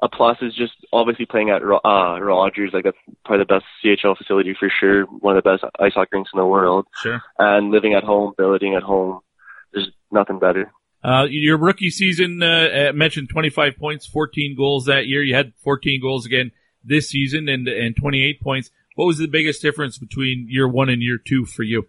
a 0.00 0.08
plus 0.08 0.38
is 0.40 0.54
just 0.54 0.72
obviously 0.92 1.26
playing 1.26 1.50
at 1.50 1.62
uh, 1.62 2.20
Rogers. 2.20 2.70
Like 2.72 2.84
that's 2.84 2.96
probably 3.24 3.44
the 3.44 3.54
best 3.54 3.64
CHL 3.84 4.16
facility 4.16 4.54
for 4.58 4.70
sure. 4.80 5.02
One 5.04 5.36
of 5.36 5.42
the 5.42 5.50
best 5.50 5.64
ice 5.80 5.92
hockey 5.94 6.10
rinks 6.12 6.30
in 6.32 6.38
the 6.38 6.46
world. 6.46 6.86
Sure. 7.02 7.20
And 7.38 7.70
living 7.72 7.94
at 7.94 8.04
home, 8.04 8.34
billeting 8.38 8.74
at 8.74 8.82
home, 8.84 9.20
there's 9.72 9.88
nothing 10.12 10.38
better. 10.38 10.72
Uh, 11.04 11.26
your 11.28 11.56
rookie 11.56 11.90
season, 11.90 12.42
uh, 12.42 12.90
uh, 12.90 12.92
mentioned 12.92 13.28
25 13.28 13.76
points, 13.76 14.06
14 14.06 14.56
goals 14.56 14.84
that 14.86 15.06
year. 15.06 15.22
You 15.22 15.34
had 15.34 15.52
14 15.64 16.00
goals 16.00 16.26
again 16.26 16.52
this 16.84 17.08
season 17.08 17.48
and, 17.48 17.66
and 17.66 17.96
28 17.96 18.40
points. 18.40 18.70
What 18.94 19.06
was 19.06 19.18
the 19.18 19.26
biggest 19.26 19.62
difference 19.62 19.98
between 19.98 20.46
year 20.48 20.68
one 20.68 20.88
and 20.88 21.02
year 21.02 21.18
two 21.18 21.44
for 21.44 21.62
you? 21.62 21.88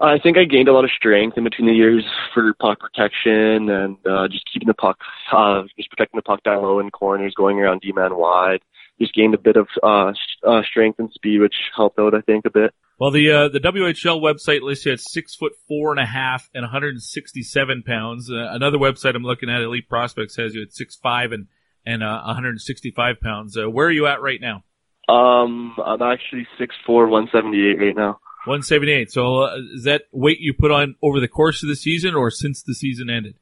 I 0.00 0.18
think 0.18 0.36
I 0.36 0.44
gained 0.44 0.68
a 0.68 0.72
lot 0.72 0.84
of 0.84 0.90
strength 0.90 1.38
in 1.38 1.44
between 1.44 1.68
the 1.68 1.74
years 1.74 2.04
for 2.32 2.52
puck 2.54 2.80
protection 2.80 3.68
and 3.70 3.96
uh, 4.06 4.26
just 4.28 4.44
keeping 4.52 4.66
the 4.66 4.74
puck, 4.74 4.98
uh, 5.32 5.62
just 5.76 5.90
protecting 5.90 6.18
the 6.18 6.22
puck 6.22 6.42
down 6.42 6.62
low 6.62 6.80
in 6.80 6.90
corners, 6.90 7.34
going 7.34 7.60
around 7.60 7.80
D-man 7.80 8.16
wide. 8.16 8.60
Just 9.00 9.14
gained 9.14 9.34
a 9.34 9.38
bit 9.38 9.56
of 9.56 9.68
uh, 9.82 10.12
uh, 10.46 10.62
strength 10.62 10.98
and 10.98 11.10
speed, 11.12 11.40
which 11.40 11.54
helped 11.76 11.98
out, 11.98 12.14
I 12.14 12.20
think, 12.22 12.44
a 12.44 12.50
bit. 12.50 12.74
Well, 12.98 13.10
the, 13.10 13.30
uh, 13.30 13.48
the 13.48 13.60
WHL 13.60 14.20
website 14.20 14.62
lists 14.62 14.86
you 14.86 14.92
at 14.92 15.00
six 15.00 15.34
foot 15.34 15.52
four 15.66 15.90
and 15.90 16.00
a 16.00 16.06
half 16.06 16.48
and 16.54 16.62
167 16.62 17.82
pounds. 17.82 18.30
Uh, 18.30 18.48
another 18.50 18.78
website 18.78 19.16
I'm 19.16 19.24
looking 19.24 19.50
at, 19.50 19.62
Elite 19.62 19.88
Prospects, 19.88 20.36
has 20.36 20.54
you 20.54 20.62
at 20.62 20.72
six 20.72 20.96
five 20.96 21.32
and, 21.32 21.48
and, 21.84 22.02
uh, 22.02 22.22
165 22.24 23.20
pounds. 23.20 23.56
Uh, 23.58 23.68
where 23.68 23.86
are 23.86 23.92
you 23.92 24.06
at 24.06 24.22
right 24.22 24.40
now? 24.40 24.62
Um, 25.08 25.76
I'm 25.84 26.00
actually 26.00 26.46
6'4", 26.58 27.10
178 27.10 27.78
right 27.78 27.96
now. 27.96 28.20
178. 28.46 29.10
So, 29.10 29.42
uh, 29.42 29.56
is 29.74 29.84
that 29.84 30.02
weight 30.12 30.38
you 30.40 30.54
put 30.54 30.70
on 30.70 30.96
over 31.02 31.20
the 31.20 31.28
course 31.28 31.62
of 31.62 31.68
the 31.68 31.76
season 31.76 32.14
or 32.14 32.30
since 32.30 32.62
the 32.62 32.74
season 32.74 33.10
ended? 33.10 33.34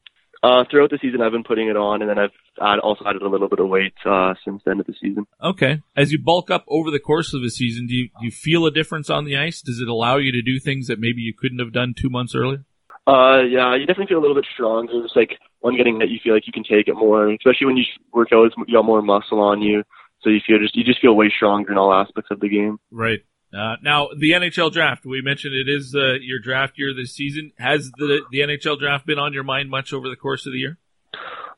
Uh, 0.42 0.64
throughout 0.68 0.90
the 0.90 0.98
season, 1.00 1.20
I've 1.20 1.32
been 1.32 1.44
putting 1.44 1.68
it 1.68 1.76
on, 1.76 2.02
and 2.02 2.10
then 2.10 2.18
I've 2.18 2.32
add, 2.60 2.78
also 2.78 3.04
added 3.06 3.22
a 3.22 3.28
little 3.28 3.48
bit 3.48 3.58
of 3.58 3.68
weight 3.68 3.94
uh, 4.04 4.34
since 4.44 4.62
the 4.64 4.70
end 4.70 4.80
of 4.80 4.86
the 4.86 4.94
season. 5.00 5.26
Okay. 5.42 5.82
As 5.96 6.12
you 6.12 6.18
bulk 6.18 6.50
up 6.50 6.64
over 6.68 6.90
the 6.90 7.00
course 7.00 7.34
of 7.34 7.42
the 7.42 7.50
season, 7.50 7.86
do 7.86 7.94
you, 7.94 8.08
do 8.08 8.24
you 8.24 8.30
feel 8.30 8.66
a 8.66 8.70
difference 8.70 9.10
on 9.10 9.24
the 9.24 9.36
ice? 9.36 9.62
Does 9.62 9.80
it 9.80 9.88
allow 9.88 10.16
you 10.16 10.32
to 10.32 10.42
do 10.42 10.58
things 10.58 10.86
that 10.88 10.98
maybe 10.98 11.22
you 11.22 11.34
couldn't 11.36 11.58
have 11.58 11.72
done 11.72 11.94
two 11.96 12.10
months 12.10 12.34
earlier? 12.34 12.64
Uh, 13.06 13.42
yeah, 13.42 13.74
you 13.74 13.86
definitely 13.86 14.06
feel 14.06 14.18
a 14.18 14.24
little 14.24 14.36
bit 14.36 14.46
stronger. 14.54 15.04
It's 15.04 15.16
like 15.16 15.38
one 15.60 15.76
getting 15.76 15.98
that 15.98 16.08
you 16.08 16.20
feel 16.22 16.34
like 16.34 16.46
you 16.46 16.52
can 16.52 16.62
take 16.62 16.86
it 16.86 16.94
more, 16.94 17.32
especially 17.32 17.66
when 17.66 17.76
you 17.76 17.84
work 18.12 18.28
out. 18.32 18.52
You 18.66 18.74
got 18.74 18.84
more 18.84 19.02
muscle 19.02 19.40
on 19.40 19.60
you, 19.60 19.82
so 20.20 20.30
you 20.30 20.40
feel 20.46 20.58
just 20.58 20.76
you 20.76 20.84
just 20.84 21.00
feel 21.00 21.14
way 21.14 21.32
stronger 21.34 21.72
in 21.72 21.78
all 21.78 21.92
aspects 21.92 22.30
of 22.30 22.38
the 22.38 22.48
game. 22.48 22.78
Right. 22.92 23.20
Uh, 23.52 23.76
now 23.82 24.08
the 24.16 24.30
NHL 24.30 24.72
draft. 24.72 25.04
We 25.04 25.20
mentioned 25.20 25.54
it 25.54 25.68
is 25.68 25.94
uh, 25.94 26.14
your 26.20 26.38
draft 26.38 26.78
year 26.78 26.94
this 26.94 27.12
season. 27.12 27.52
Has 27.58 27.90
the 27.96 28.22
the 28.30 28.38
NHL 28.38 28.78
draft 28.78 29.04
been 29.04 29.18
on 29.18 29.32
your 29.32 29.44
mind 29.44 29.68
much 29.68 29.92
over 29.92 30.08
the 30.08 30.16
course 30.16 30.46
of 30.46 30.52
the 30.52 30.58
year? 30.58 30.78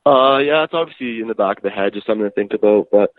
Uh, 0.07 0.39
yeah, 0.39 0.65
it's 0.65 0.75
obviously 0.75 1.21
in 1.21 1.29
the 1.29 1.35
back 1.35 1.59
of 1.59 1.63
the 1.63 1.71
head, 1.71 1.95
just 1.95 2.07
something 2.07 2.25
to 2.25 2.31
think 2.31 2.53
about, 2.53 2.89
but 2.93 3.11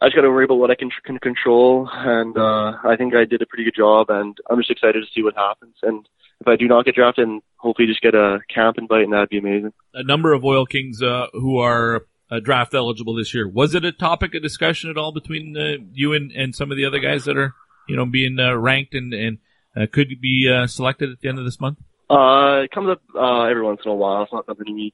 I 0.00 0.06
just 0.06 0.16
got 0.16 0.22
to 0.22 0.30
worry 0.30 0.44
about 0.44 0.56
what 0.58 0.70
I 0.70 0.74
can, 0.74 0.90
can 1.04 1.18
control, 1.18 1.88
and 1.92 2.36
uh, 2.36 2.78
I 2.84 2.96
think 2.96 3.14
I 3.14 3.24
did 3.24 3.42
a 3.42 3.46
pretty 3.46 3.64
good 3.64 3.76
job, 3.76 4.10
and 4.10 4.36
I'm 4.48 4.58
just 4.58 4.70
excited 4.70 5.00
to 5.00 5.10
see 5.12 5.22
what 5.22 5.34
happens. 5.34 5.74
And 5.82 6.06
if 6.40 6.46
I 6.46 6.56
do 6.56 6.66
not 6.66 6.84
get 6.84 6.94
drafted, 6.94 7.26
and 7.26 7.42
hopefully 7.56 7.88
just 7.88 8.00
get 8.00 8.14
a 8.14 8.38
camp 8.52 8.78
invite, 8.78 9.04
and 9.04 9.12
that'd 9.12 9.28
be 9.28 9.38
amazing. 9.38 9.72
A 9.92 10.02
number 10.02 10.32
of 10.32 10.44
Oil 10.44 10.66
Kings 10.66 11.02
uh, 11.02 11.26
who 11.32 11.58
are 11.58 12.06
uh, 12.30 12.40
draft 12.40 12.74
eligible 12.74 13.14
this 13.14 13.34
year. 13.34 13.48
Was 13.48 13.74
it 13.74 13.84
a 13.84 13.92
topic 13.92 14.34
of 14.34 14.42
discussion 14.42 14.90
at 14.90 14.96
all 14.96 15.12
between 15.12 15.56
uh, 15.56 15.82
you 15.92 16.12
and, 16.12 16.32
and 16.32 16.54
some 16.54 16.70
of 16.70 16.76
the 16.76 16.84
other 16.84 16.98
guys 16.98 17.24
that 17.24 17.36
are 17.36 17.54
you 17.88 17.96
know 17.96 18.06
being 18.06 18.38
uh, 18.38 18.54
ranked 18.54 18.94
and 18.94 19.12
and 19.12 19.38
uh, 19.76 19.86
could 19.90 20.20
be 20.20 20.50
uh, 20.52 20.66
selected 20.66 21.10
at 21.10 21.20
the 21.20 21.28
end 21.28 21.38
of 21.38 21.44
this 21.44 21.60
month? 21.60 21.78
Uh, 22.10 22.62
it 22.64 22.70
comes 22.70 22.90
up 22.90 23.00
uh, 23.14 23.44
every 23.44 23.62
once 23.62 23.80
in 23.84 23.90
a 23.90 23.94
while. 23.94 24.22
It's 24.22 24.32
not 24.32 24.46
something 24.46 24.74
we 24.74 24.92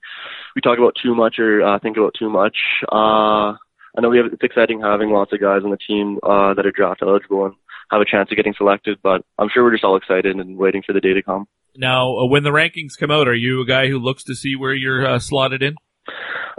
we 0.55 0.63
talk 0.63 0.79
about 0.79 0.97
too 1.03 1.15
much 1.15 1.39
or 1.39 1.63
uh, 1.63 1.79
think 1.79 1.97
about 1.97 2.15
too 2.19 2.31
much. 2.31 2.57
Uh, 2.91 3.57
I 3.97 4.01
know 4.01 4.11
we 4.11 4.19
have 4.19 4.27
it's 4.33 4.43
exciting 4.43 4.81
having 4.81 5.11
lots 5.11 5.33
of 5.33 5.41
guys 5.41 5.63
on 5.65 5.71
the 5.71 5.77
team 5.77 6.19
uh, 6.23 6.55
that 6.55 6.67
are 6.67 6.71
draft 6.71 7.03
eligible 7.03 7.47
and 7.47 7.55
have 7.91 8.01
a 8.01 8.05
chance 8.05 8.31
of 8.31 8.37
getting 8.37 8.55
selected. 8.57 8.99
But 9.03 9.25
I'm 9.39 9.49
sure 9.53 9.65
we're 9.65 9.73
just 9.73 9.85
all 9.85 9.97
excited 9.97 10.37
and 10.37 10.57
waiting 10.57 10.83
for 10.87 10.93
the 10.93 11.01
day 11.01 11.15
to 11.15 11.23
come. 11.23 11.47
Now, 11.77 12.17
uh, 12.17 12.27
when 12.27 12.45
the 12.45 12.51
rankings 12.51 12.99
come 12.99 13.11
out, 13.11 13.29
are 13.29 13.35
you 13.35 13.61
a 13.61 13.67
guy 13.67 13.89
who 13.89 13.99
looks 13.99 14.25
to 14.25 14.35
see 14.35 14.57
where 14.57 14.75
you're 14.75 15.07
uh, 15.07 15.19
slotted 15.19 15.63
in? 15.63 15.75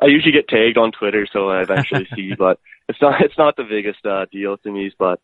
I 0.02 0.08
usually 0.08 0.32
get 0.32 0.48
tagged 0.48 0.78
on 0.78 0.92
Twitter, 0.92 1.28
so 1.32 1.50
I 1.50 1.62
eventually 1.62 2.08
see. 2.16 2.34
But 2.38 2.60
it's 2.90 3.02
not 3.02 3.22
it's 3.22 3.38
not 3.38 3.56
the 3.56 3.64
biggest 3.64 4.06
uh, 4.06 4.26
deal 4.32 4.58
to 4.58 4.72
me. 4.72 4.92
But 5.00 5.22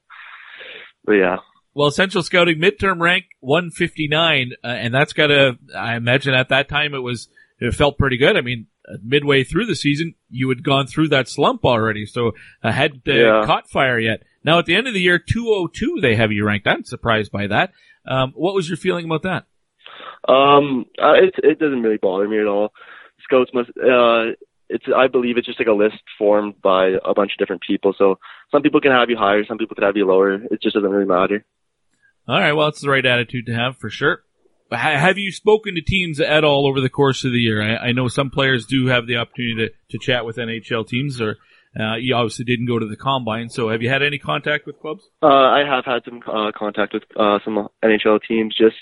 but 1.04 1.14
yeah. 1.14 1.38
Well, 1.74 1.92
Central 1.92 2.24
Scouting 2.24 2.60
midterm 2.60 3.00
rank 3.00 3.26
159, 3.42 4.52
uh, 4.64 4.68
and 4.68 4.94
that's 4.94 5.14
got 5.14 5.28
to, 5.28 5.58
I 5.76 5.96
imagine 5.96 6.34
at 6.34 6.50
that 6.50 6.70
time 6.70 6.94
it 6.96 7.00
was, 7.00 7.28
it 7.60 7.74
felt 7.76 7.98
pretty 7.98 8.18
good. 8.18 8.36
I 8.36 8.42
mean, 8.42 8.68
uh, 8.92 8.98
midway 9.04 9.44
through 9.44 9.66
the 9.68 9.76
season, 9.76 10.16
you 10.30 10.50
had 10.50 10.64
gone 10.64 10.88
through 10.88 11.10
that 11.10 11.28
slump 11.28 11.64
already, 11.66 12.06
so 12.06 12.32
I 12.64 12.72
hadn't 12.72 13.08
uh, 13.08 13.14
Yeah. 13.14 13.44
caught 13.46 13.70
fire 13.70 14.00
yet. 14.00 14.24
Now 14.44 14.60
at 14.60 14.66
the 14.66 14.76
end 14.76 14.88
of 14.88 14.94
the 14.94 15.02
year, 15.02 15.20
202, 15.20 16.00
they 16.02 16.16
have 16.16 16.32
you 16.32 16.46
ranked. 16.46 16.68
I'm 16.68 16.84
surprised 16.84 17.32
by 17.32 17.48
that. 17.48 17.74
Um, 18.08 18.32
what 18.36 18.56
was 18.56 18.70
your 18.70 18.78
feeling 18.78 19.06
about 19.06 19.24
that? 19.24 19.46
Um, 20.28 20.86
uh, 21.02 21.14
it 21.14 21.36
it 21.44 21.60
doesn't 21.60 21.82
really 21.84 21.98
bother 21.98 22.28
me 22.28 22.40
at 22.40 22.48
all. 22.48 22.74
Scouts 23.24 23.52
must. 23.54 23.70
Uh, 23.70 24.34
it's 24.70 24.86
I 24.96 25.08
believe 25.08 25.38
it's 25.38 25.48
just 25.48 25.60
like 25.60 25.68
a 25.68 25.74
list 25.74 26.02
formed 26.18 26.62
by 26.62 26.96
a 27.06 27.14
bunch 27.14 27.32
of 27.34 27.38
different 27.38 27.62
people. 27.66 27.94
So 27.98 28.20
some 28.52 28.62
people 28.62 28.82
can 28.82 28.92
have 28.92 29.10
you 29.10 29.18
higher, 29.18 29.46
some 29.46 29.58
people 29.58 29.76
can 29.76 29.84
have 29.86 29.96
you 29.98 30.06
lower. 30.06 30.34
It 30.34 30.62
just 30.62 30.76
doesn't 30.76 30.90
really 30.90 31.06
matter. 31.06 31.46
All 32.28 32.40
right, 32.40 32.54
well, 32.54 32.68
it's 32.68 32.82
the 32.82 32.90
right 32.90 33.06
attitude 33.06 33.46
to 33.46 33.54
have 33.54 33.78
for 33.78 33.90
sure. 33.90 34.24
Have 34.70 35.18
you 35.18 35.32
spoken 35.32 35.76
to 35.76 35.82
teams 35.82 36.20
at 36.20 36.44
all 36.44 36.68
over 36.68 36.82
the 36.82 36.90
course 36.90 37.24
of 37.24 37.32
the 37.32 37.40
year? 37.40 37.62
I, 37.62 37.88
I 37.88 37.92
know 37.94 38.10
some 38.10 38.30
players 38.30 38.66
do 38.66 38.88
have 38.88 39.08
the 39.08 39.16
opportunity 39.16 39.68
to, 39.68 39.98
to 39.98 40.06
chat 40.06 40.26
with 40.26 40.36
NHL 40.36 40.86
teams, 40.86 41.22
or 41.22 41.38
uh, 41.80 41.96
you 41.96 42.14
obviously 42.16 42.44
didn't 42.44 42.66
go 42.66 42.78
to 42.78 42.86
the 42.86 42.98
combine. 42.98 43.48
So, 43.48 43.70
have 43.70 43.82
you 43.82 43.90
had 43.90 44.04
any 44.04 44.18
contact 44.18 44.66
with 44.66 44.78
clubs? 44.80 45.04
Uh, 45.24 45.28
I 45.28 45.64
have 45.66 45.86
had 45.86 46.04
some 46.04 46.22
uh, 46.28 46.52
contact 46.54 46.94
with 46.94 47.04
uh, 47.16 47.40
some 47.46 47.70
NHL 47.82 48.20
teams 48.28 48.56
just 48.58 48.76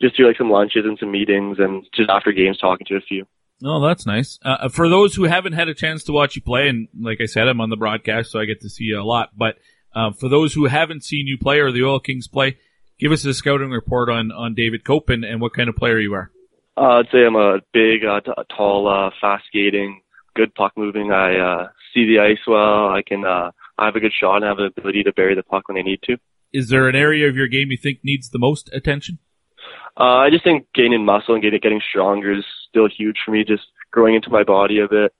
just 0.00 0.16
through 0.16 0.28
like 0.28 0.38
some 0.38 0.50
lunches 0.50 0.84
and 0.84 0.98
some 0.98 1.12
meetings 1.12 1.58
and 1.58 1.84
just 1.94 2.08
after 2.08 2.32
games 2.32 2.56
talking 2.58 2.86
to 2.86 2.96
a 2.96 3.00
few. 3.00 3.26
Oh, 3.62 3.86
that's 3.86 4.06
nice. 4.06 4.38
Uh, 4.42 4.68
for 4.68 4.88
those 4.88 5.14
who 5.14 5.24
haven't 5.24 5.52
had 5.52 5.68
a 5.68 5.74
chance 5.74 6.04
to 6.04 6.12
watch 6.12 6.34
you 6.34 6.42
play, 6.42 6.68
and 6.68 6.88
like 6.98 7.18
I 7.20 7.26
said, 7.26 7.46
I'm 7.46 7.60
on 7.60 7.70
the 7.70 7.76
broadcast, 7.76 8.30
so 8.30 8.40
I 8.40 8.46
get 8.46 8.62
to 8.62 8.70
see 8.70 8.84
you 8.84 9.00
a 9.00 9.04
lot. 9.04 9.30
But 9.36 9.56
uh, 9.94 10.10
for 10.12 10.28
those 10.28 10.54
who 10.54 10.66
haven't 10.66 11.04
seen 11.04 11.26
you 11.26 11.38
play 11.38 11.60
or 11.60 11.70
the 11.70 11.84
Oil 11.84 12.00
Kings 12.00 12.28
play, 12.28 12.58
Give 12.98 13.12
us 13.12 13.24
a 13.24 13.34
scouting 13.34 13.70
report 13.70 14.08
on, 14.08 14.30
on 14.30 14.54
David 14.54 14.84
Kope 14.84 15.10
and, 15.10 15.24
and 15.24 15.40
what 15.40 15.52
kind 15.52 15.68
of 15.68 15.76
player 15.76 15.98
you 15.98 16.14
are. 16.14 16.30
Uh, 16.76 17.00
I'd 17.00 17.06
say 17.12 17.24
I'm 17.26 17.36
a 17.36 17.58
big, 17.72 18.04
uh, 18.04 18.20
t- 18.20 18.32
tall, 18.56 18.88
uh, 18.88 19.10
fast 19.20 19.44
skating, 19.48 20.00
good 20.34 20.54
puck 20.54 20.72
moving. 20.76 21.12
I 21.12 21.36
uh, 21.36 21.68
see 21.92 22.06
the 22.06 22.20
ice 22.20 22.38
well. 22.46 22.88
I 22.88 23.02
can. 23.06 23.24
Uh, 23.24 23.50
I 23.76 23.86
have 23.86 23.96
a 23.96 24.00
good 24.00 24.12
shot 24.12 24.36
and 24.36 24.44
have 24.44 24.56
the 24.56 24.64
ability 24.64 25.02
to 25.04 25.12
bury 25.12 25.34
the 25.34 25.42
puck 25.42 25.68
when 25.68 25.76
I 25.76 25.82
need 25.82 26.00
to. 26.04 26.16
Is 26.52 26.68
there 26.68 26.88
an 26.88 26.94
area 26.94 27.28
of 27.28 27.36
your 27.36 27.48
game 27.48 27.72
you 27.72 27.76
think 27.76 27.98
needs 28.04 28.30
the 28.30 28.38
most 28.38 28.72
attention? 28.72 29.18
Uh, 29.98 30.18
I 30.18 30.30
just 30.30 30.44
think 30.44 30.66
gaining 30.74 31.04
muscle 31.04 31.34
and 31.34 31.42
getting 31.42 31.60
getting 31.60 31.80
stronger 31.88 32.32
is 32.32 32.44
still 32.68 32.88
huge 32.88 33.16
for 33.24 33.32
me. 33.32 33.44
Just 33.44 33.64
growing 33.90 34.14
into 34.14 34.30
my 34.30 34.44
body 34.44 34.78
a 34.78 34.88
bit, 34.88 35.12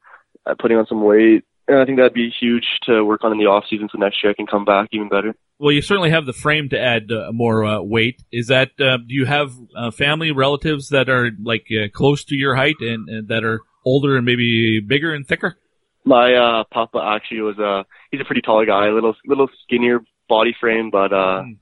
uh, 0.47 0.55
putting 0.59 0.77
on 0.77 0.87
some 0.87 1.03
weight, 1.03 1.45
and 1.69 1.79
I 1.79 1.85
think 1.85 1.99
that'd 1.99 2.13
be 2.15 2.31
huge 2.31 2.65
to 2.85 3.05
work 3.05 3.25
on 3.25 3.33
in 3.33 3.39
the 3.39 3.47
off 3.47 3.65
season. 3.69 3.89
So 3.91 3.99
next 3.99 4.23
year 4.23 4.31
I 4.31 4.35
can 4.35 4.47
come 4.47 4.65
back 4.65 4.89
even 4.93 5.09
better. 5.09 5.35
Well, 5.59 5.73
you 5.73 5.83
certainly 5.83 6.11
have 6.11 6.27
the 6.27 6.33
frame 6.33 6.69
to 6.71 6.81
add 6.81 7.11
uh, 7.13 7.31
more 7.33 7.65
uh, 7.65 7.81
weight. 7.81 8.23
Is 8.33 8.49
that 8.49 8.71
uh, 8.81 8.99
do 8.99 9.15
you 9.15 9.25
have 9.25 9.53
uh, 9.77 9.91
family 9.91 10.33
relatives 10.33 10.89
that 10.91 11.09
are 11.09 11.31
like 11.43 11.67
uh, 11.71 11.89
close 11.93 12.25
to 12.25 12.35
your 12.35 12.55
height 12.57 12.77
and, 12.81 13.09
and 13.09 13.29
that 13.29 13.45
are 13.45 13.61
older 13.87 14.17
and 14.17 14.27
maybe 14.27 14.81
bigger 14.81 15.15
and 15.15 15.27
thicker? 15.27 15.57
My 16.05 16.35
uh, 16.35 16.65
papa 16.73 16.99
actually 17.03 17.41
was 17.41 17.59
a 17.59 17.87
he's 18.11 18.21
a 18.21 18.25
pretty 18.25 18.43
tall 18.43 18.67
guy, 18.67 18.89
a 18.89 18.93
little 18.93 19.15
little 19.27 19.49
skinnier 19.63 20.01
body 20.29 20.55
frame, 20.61 20.91
but 20.91 21.13
uh, 21.13 21.43
Mm. 21.45 21.59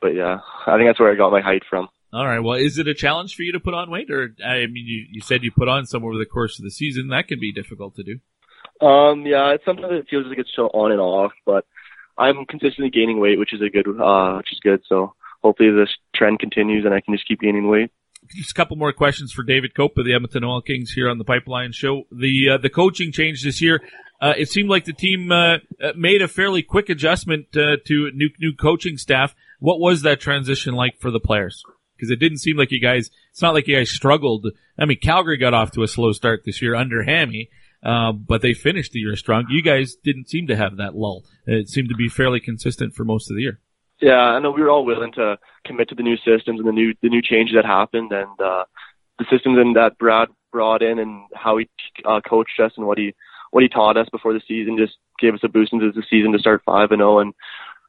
but 0.00 0.14
yeah, 0.14 0.38
I 0.66 0.76
think 0.76 0.88
that's 0.88 0.98
where 1.00 1.12
I 1.12 1.14
got 1.16 1.30
my 1.32 1.40
height 1.40 1.62
from. 1.70 1.88
All 2.12 2.26
right. 2.26 2.40
Well, 2.40 2.54
is 2.58 2.78
it 2.78 2.86
a 2.88 2.94
challenge 2.94 3.34
for 3.34 3.42
you 3.42 3.52
to 3.52 3.60
put 3.60 3.74
on 3.74 3.90
weight, 3.90 4.10
or 4.10 4.34
I 4.44 4.66
mean, 4.66 4.84
you, 4.86 5.06
you 5.10 5.20
said 5.20 5.42
you 5.44 5.50
put 5.50 5.68
on 5.68 5.86
some 5.86 6.04
over 6.04 6.18
the 6.18 6.26
course 6.26 6.58
of 6.58 6.64
the 6.64 6.70
season. 6.70 7.08
That 7.08 7.26
can 7.28 7.40
be 7.40 7.52
difficult 7.52 7.96
to 7.96 8.02
do. 8.02 8.18
Um, 8.84 9.24
yeah, 9.24 9.54
it's 9.54 9.64
sometimes 9.64 9.92
it 9.92 10.06
feels 10.10 10.26
like 10.26 10.38
it's 10.38 10.52
so 10.54 10.66
on 10.74 10.92
and 10.92 11.00
off, 11.00 11.32
but 11.46 11.64
I'm 12.18 12.44
consistently 12.44 12.90
gaining 12.90 13.18
weight, 13.18 13.38
which 13.38 13.54
is 13.54 13.62
a 13.62 13.70
good, 13.70 13.88
uh, 13.88 14.36
which 14.36 14.52
is 14.52 14.60
good. 14.60 14.82
So 14.88 15.14
hopefully 15.42 15.70
this 15.70 15.88
trend 16.14 16.38
continues 16.38 16.84
and 16.84 16.92
I 16.92 17.00
can 17.00 17.14
just 17.14 17.26
keep 17.26 17.40
gaining 17.40 17.68
weight. 17.68 17.90
Just 18.34 18.52
a 18.52 18.54
couple 18.54 18.76
more 18.76 18.92
questions 18.92 19.32
for 19.32 19.42
David 19.42 19.74
Kope 19.74 19.98
of 19.98 20.04
the 20.04 20.14
Edmonton 20.14 20.44
Oil 20.44 20.62
Kings 20.62 20.92
here 20.92 21.10
on 21.10 21.18
the 21.18 21.24
Pipeline 21.24 21.72
Show. 21.72 22.04
The 22.10 22.50
uh, 22.52 22.58
the 22.58 22.70
coaching 22.70 23.12
change 23.12 23.42
this 23.42 23.60
year. 23.60 23.82
Uh, 24.20 24.32
it 24.38 24.48
seemed 24.48 24.70
like 24.70 24.86
the 24.86 24.94
team 24.94 25.30
uh, 25.30 25.56
uh, 25.82 25.92
made 25.96 26.22
a 26.22 26.28
fairly 26.28 26.62
quick 26.62 26.88
adjustment 26.88 27.54
uh, 27.56 27.76
to 27.86 28.10
new 28.12 28.30
new 28.38 28.54
coaching 28.54 28.96
staff. 28.96 29.34
What 29.60 29.80
was 29.80 30.02
that 30.02 30.20
transition 30.20 30.74
like 30.74 30.98
for 31.00 31.10
the 31.10 31.20
players? 31.20 31.62
Because 31.96 32.10
it 32.10 32.18
didn't 32.18 32.38
seem 32.38 32.56
like 32.56 32.70
you 32.70 32.80
guys. 32.80 33.10
It's 33.30 33.42
not 33.42 33.52
like 33.52 33.66
you 33.66 33.76
guys 33.76 33.90
struggled. 33.90 34.46
I 34.78 34.86
mean, 34.86 34.98
Calgary 35.00 35.36
got 35.36 35.52
off 35.52 35.72
to 35.72 35.82
a 35.82 35.88
slow 35.88 36.12
start 36.12 36.42
this 36.46 36.62
year 36.62 36.74
under 36.74 37.02
Hammy, 37.02 37.50
uh, 37.84 38.12
but 38.12 38.42
they 38.42 38.54
finished 38.54 38.92
the 38.92 39.00
year 39.00 39.16
strong. 39.16 39.46
You 39.50 39.62
guys 39.62 39.94
didn't 40.02 40.28
seem 40.28 40.46
to 40.46 40.56
have 40.56 40.78
that 40.78 40.94
lull. 40.94 41.24
It 41.46 41.68
seemed 41.68 41.90
to 41.90 41.94
be 41.94 42.08
fairly 42.08 42.40
consistent 42.40 42.94
for 42.94 43.04
most 43.04 43.30
of 43.30 43.36
the 43.36 43.42
year. 43.42 43.60
Yeah, 44.00 44.18
I 44.18 44.40
know 44.40 44.50
we 44.50 44.62
were 44.62 44.70
all 44.70 44.84
willing 44.84 45.12
to 45.12 45.38
commit 45.64 45.88
to 45.90 45.94
the 45.94 46.02
new 46.02 46.16
systems 46.16 46.58
and 46.58 46.66
the 46.66 46.72
new 46.72 46.94
the 47.02 47.08
new 47.08 47.22
changes 47.22 47.54
that 47.54 47.64
happened 47.64 48.12
and 48.12 48.40
uh, 48.40 48.64
the 49.18 49.26
systems 49.30 49.58
and 49.58 49.76
that 49.76 49.98
Brad 49.98 50.28
brought 50.50 50.82
in 50.82 50.98
and 50.98 51.22
how 51.34 51.58
he 51.58 51.68
uh, 52.04 52.20
coached 52.20 52.58
us 52.60 52.72
and 52.76 52.86
what 52.86 52.98
he 52.98 53.14
what 53.50 53.62
he 53.62 53.68
taught 53.68 53.96
us 53.96 54.08
before 54.10 54.32
the 54.32 54.42
season 54.48 54.76
just 54.76 54.94
gave 55.20 55.34
us 55.34 55.40
a 55.44 55.48
boost 55.48 55.72
into 55.72 55.92
the 55.92 56.02
season 56.10 56.32
to 56.32 56.38
start 56.38 56.62
five 56.64 56.90
and 56.90 57.00
zero. 57.00 57.20
And 57.20 57.34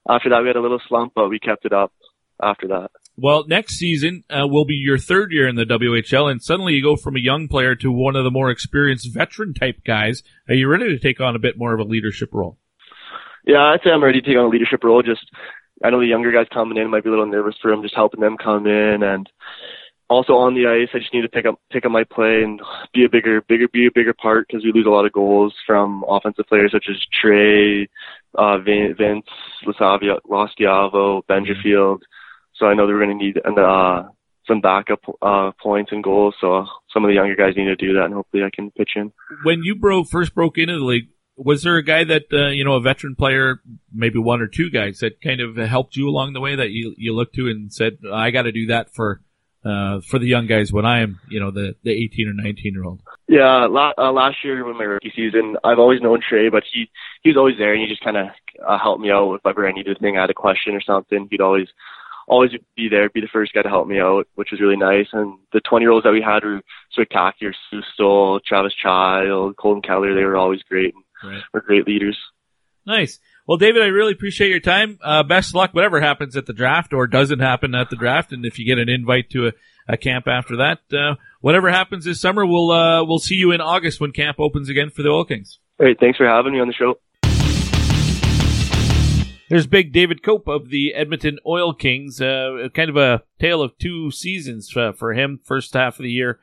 after 0.07 0.29
that, 0.29 0.41
we 0.41 0.47
had 0.47 0.55
a 0.55 0.61
little 0.61 0.81
slump, 0.87 1.13
but 1.15 1.29
we 1.29 1.39
kept 1.39 1.65
it 1.65 1.73
up 1.73 1.91
after 2.41 2.67
that. 2.67 2.91
Well, 3.17 3.45
next 3.47 3.77
season 3.77 4.23
uh, 4.29 4.45
will 4.47 4.65
be 4.65 4.75
your 4.75 4.97
third 4.97 5.31
year 5.31 5.47
in 5.47 5.55
the 5.55 5.63
WHL, 5.63 6.29
and 6.29 6.43
suddenly 6.43 6.73
you 6.73 6.83
go 6.83 6.97
from 6.97 7.15
a 7.15 7.19
young 7.19 7.47
player 7.47 7.73
to 7.75 7.91
one 7.91 8.15
of 8.17 8.25
the 8.25 8.31
more 8.31 8.49
experienced 8.49 9.13
veteran 9.13 9.53
type 9.53 9.77
guys. 9.85 10.21
Are 10.49 10.55
you 10.55 10.67
ready 10.67 10.87
to 10.89 10.99
take 10.99 11.21
on 11.21 11.35
a 11.35 11.39
bit 11.39 11.57
more 11.57 11.73
of 11.73 11.79
a 11.79 11.89
leadership 11.89 12.29
role? 12.33 12.57
Yeah, 13.45 13.61
I'd 13.61 13.79
say 13.83 13.91
I'm 13.91 14.03
ready 14.03 14.21
to 14.21 14.27
take 14.27 14.37
on 14.37 14.45
a 14.45 14.49
leadership 14.49 14.83
role. 14.83 15.01
Just 15.01 15.29
I 15.83 15.91
know 15.91 15.99
the 15.99 16.07
younger 16.07 16.31
guys 16.31 16.47
coming 16.53 16.77
in 16.77 16.89
might 16.89 17.03
be 17.03 17.09
a 17.09 17.11
little 17.11 17.25
nervous 17.25 17.55
for 17.61 17.71
them, 17.71 17.83
just 17.83 17.95
helping 17.95 18.19
them 18.19 18.37
come 18.37 18.67
in, 18.67 19.01
and 19.01 19.29
also 20.09 20.33
on 20.33 20.53
the 20.53 20.67
ice, 20.67 20.89
I 20.93 20.99
just 20.99 21.13
need 21.13 21.23
to 21.23 21.29
pick 21.29 21.45
up 21.45 21.59
pick 21.71 21.85
up 21.85 21.91
my 21.91 22.03
play 22.03 22.43
and 22.43 22.61
be 22.93 23.05
a 23.05 23.09
bigger, 23.09 23.41
bigger, 23.41 23.67
be 23.67 23.87
a 23.87 23.91
bigger 23.93 24.13
part 24.13 24.47
because 24.47 24.63
we 24.63 24.71
lose 24.71 24.85
a 24.85 24.91
lot 24.91 25.05
of 25.05 25.13
goals 25.13 25.53
from 25.65 26.03
offensive 26.07 26.45
players 26.47 26.71
such 26.71 26.85
as 26.89 26.97
Trey, 27.21 27.87
uh, 28.37 28.57
Vin- 28.59 28.95
Vince, 28.97 29.25
Lasavia, 29.65 30.19
Loschiavo, 30.29 31.21
Benjafield. 31.29 31.99
So 32.57 32.67
I 32.67 32.73
know 32.73 32.87
that 32.87 32.93
we're 32.93 33.05
going 33.05 33.17
to 33.17 33.25
need 33.25 33.37
uh, 33.37 34.03
some 34.47 34.61
backup 34.61 35.01
uh, 35.21 35.51
points 35.61 35.91
and 35.91 36.03
goals. 36.03 36.35
So 36.39 36.65
some 36.93 37.03
of 37.03 37.09
the 37.09 37.15
younger 37.15 37.35
guys 37.35 37.55
need 37.55 37.65
to 37.65 37.75
do 37.75 37.93
that, 37.93 38.05
and 38.05 38.13
hopefully 38.13 38.43
I 38.43 38.49
can 38.53 38.71
pitch 38.71 38.91
in. 38.95 39.11
When 39.43 39.63
you 39.63 39.75
broke 39.75 40.07
first 40.09 40.33
broke 40.33 40.57
into 40.57 40.77
the 40.77 40.85
league, 40.85 41.09
was 41.37 41.63
there 41.63 41.77
a 41.77 41.83
guy 41.83 42.03
that 42.05 42.23
uh, 42.31 42.47
you 42.47 42.63
know 42.63 42.73
a 42.73 42.81
veteran 42.81 43.15
player, 43.15 43.61
maybe 43.93 44.19
one 44.19 44.41
or 44.41 44.47
two 44.47 44.69
guys 44.69 44.99
that 44.99 45.21
kind 45.21 45.41
of 45.41 45.57
helped 45.57 45.95
you 45.95 46.07
along 46.07 46.33
the 46.33 46.41
way 46.41 46.55
that 46.55 46.71
you 46.71 46.95
you 46.97 47.13
looked 47.13 47.35
to 47.35 47.47
and 47.47 47.73
said, 47.73 47.97
I 48.11 48.31
got 48.31 48.43
to 48.43 48.51
do 48.51 48.67
that 48.67 48.93
for 48.93 49.21
uh, 49.65 49.99
for 50.01 50.19
the 50.19 50.27
young 50.27 50.47
guys 50.47 50.71
when 50.71 50.85
I 50.85 51.01
am 51.01 51.19
you 51.29 51.39
know 51.39 51.51
the 51.51 51.75
the 51.83 51.91
18 51.91 52.29
or 52.29 52.33
19 52.33 52.73
year 52.73 52.83
old. 52.83 53.01
Yeah, 53.27 53.65
la- 53.65 53.93
uh, 53.97 54.11
last 54.11 54.37
year 54.43 54.63
when 54.63 54.77
my 54.77 54.83
rookie 54.83 55.11
season, 55.15 55.57
I've 55.63 55.79
always 55.79 56.01
known 56.01 56.21
Trey, 56.27 56.49
but 56.49 56.63
he 56.71 56.89
he 57.23 57.29
was 57.29 57.37
always 57.37 57.57
there 57.57 57.73
and 57.73 57.81
he 57.81 57.87
just 57.87 58.03
kind 58.03 58.17
of 58.17 58.27
uh, 58.65 58.77
helped 58.77 59.01
me 59.01 59.11
out 59.11 59.33
if 59.33 59.45
ever 59.45 59.67
I 59.67 59.71
needed 59.71 59.97
anything, 59.99 60.17
I 60.17 60.21
had 60.21 60.29
a 60.29 60.35
question 60.35 60.75
or 60.75 60.81
something. 60.81 61.27
He'd 61.29 61.41
always 61.41 61.67
always 62.27 62.51
be 62.75 62.89
there, 62.89 63.09
be 63.09 63.21
the 63.21 63.27
first 63.31 63.53
guy 63.53 63.61
to 63.61 63.69
help 63.69 63.87
me 63.87 63.99
out, 63.99 64.27
which 64.35 64.49
was 64.51 64.61
really 64.61 64.77
nice. 64.77 65.07
And 65.13 65.37
the 65.53 65.61
20 65.61 65.83
year 65.83 65.91
olds 65.91 66.03
that 66.03 66.11
we 66.11 66.21
had 66.21 66.43
were 66.43 66.61
spectacular. 66.91 67.53
Sue 67.69 67.81
Stoll, 67.93 68.39
Travis 68.45 68.73
Child, 68.73 69.57
Colton 69.57 69.81
Kehler, 69.81 70.15
they 70.15 70.23
were 70.23 70.37
always 70.37 70.61
great. 70.63 70.93
Right. 71.23 71.41
Were 71.53 71.61
great 71.61 71.87
leaders. 71.87 72.17
Nice. 72.85 73.19
Well, 73.47 73.57
David, 73.57 73.83
I 73.83 73.87
really 73.87 74.13
appreciate 74.13 74.49
your 74.49 74.59
time. 74.59 74.99
Uh, 75.03 75.23
best 75.23 75.53
luck, 75.53 75.73
whatever 75.73 76.01
happens 76.01 76.35
at 76.35 76.45
the 76.45 76.53
draft 76.53 76.93
or 76.93 77.07
doesn't 77.07 77.39
happen 77.39 77.75
at 77.75 77.89
the 77.89 77.95
draft. 77.95 78.31
And 78.31 78.45
if 78.45 78.59
you 78.59 78.65
get 78.65 78.79
an 78.79 78.89
invite 78.89 79.29
to 79.31 79.47
a, 79.47 79.51
a 79.87 79.97
camp 79.97 80.27
after 80.27 80.57
that, 80.57 80.79
uh, 80.91 81.15
whatever 81.41 81.69
happens 81.69 82.05
this 82.05 82.19
summer, 82.19 82.45
we'll, 82.45 82.71
uh, 82.71 83.03
we'll 83.03 83.19
see 83.19 83.35
you 83.35 83.51
in 83.51 83.61
August 83.61 83.99
when 83.99 84.11
camp 84.11 84.39
opens 84.39 84.69
again 84.69 84.89
for 84.89 85.03
the 85.03 85.09
Oil 85.09 85.25
Kings. 85.25 85.59
Great. 85.79 85.99
Thanks 85.99 86.17
for 86.17 86.27
having 86.27 86.53
me 86.53 86.59
on 86.59 86.67
the 86.67 86.73
show. 86.73 86.95
There's 89.47 89.67
big 89.67 89.93
David 89.93 90.23
Kope 90.23 90.47
of 90.47 90.69
the 90.69 90.95
Edmonton 90.95 91.37
Oil 91.45 91.71
Kings. 91.71 92.19
Uh, 92.19 92.67
kind 92.73 92.89
of 92.89 92.97
a 92.97 93.21
tale 93.39 93.61
of 93.61 93.77
two 93.77 94.09
seasons 94.09 94.75
uh, 94.75 94.91
for 94.91 95.13
him. 95.13 95.39
First 95.43 95.75
half 95.75 95.99
of 95.99 96.03
the 96.03 96.11
year, 96.11 96.39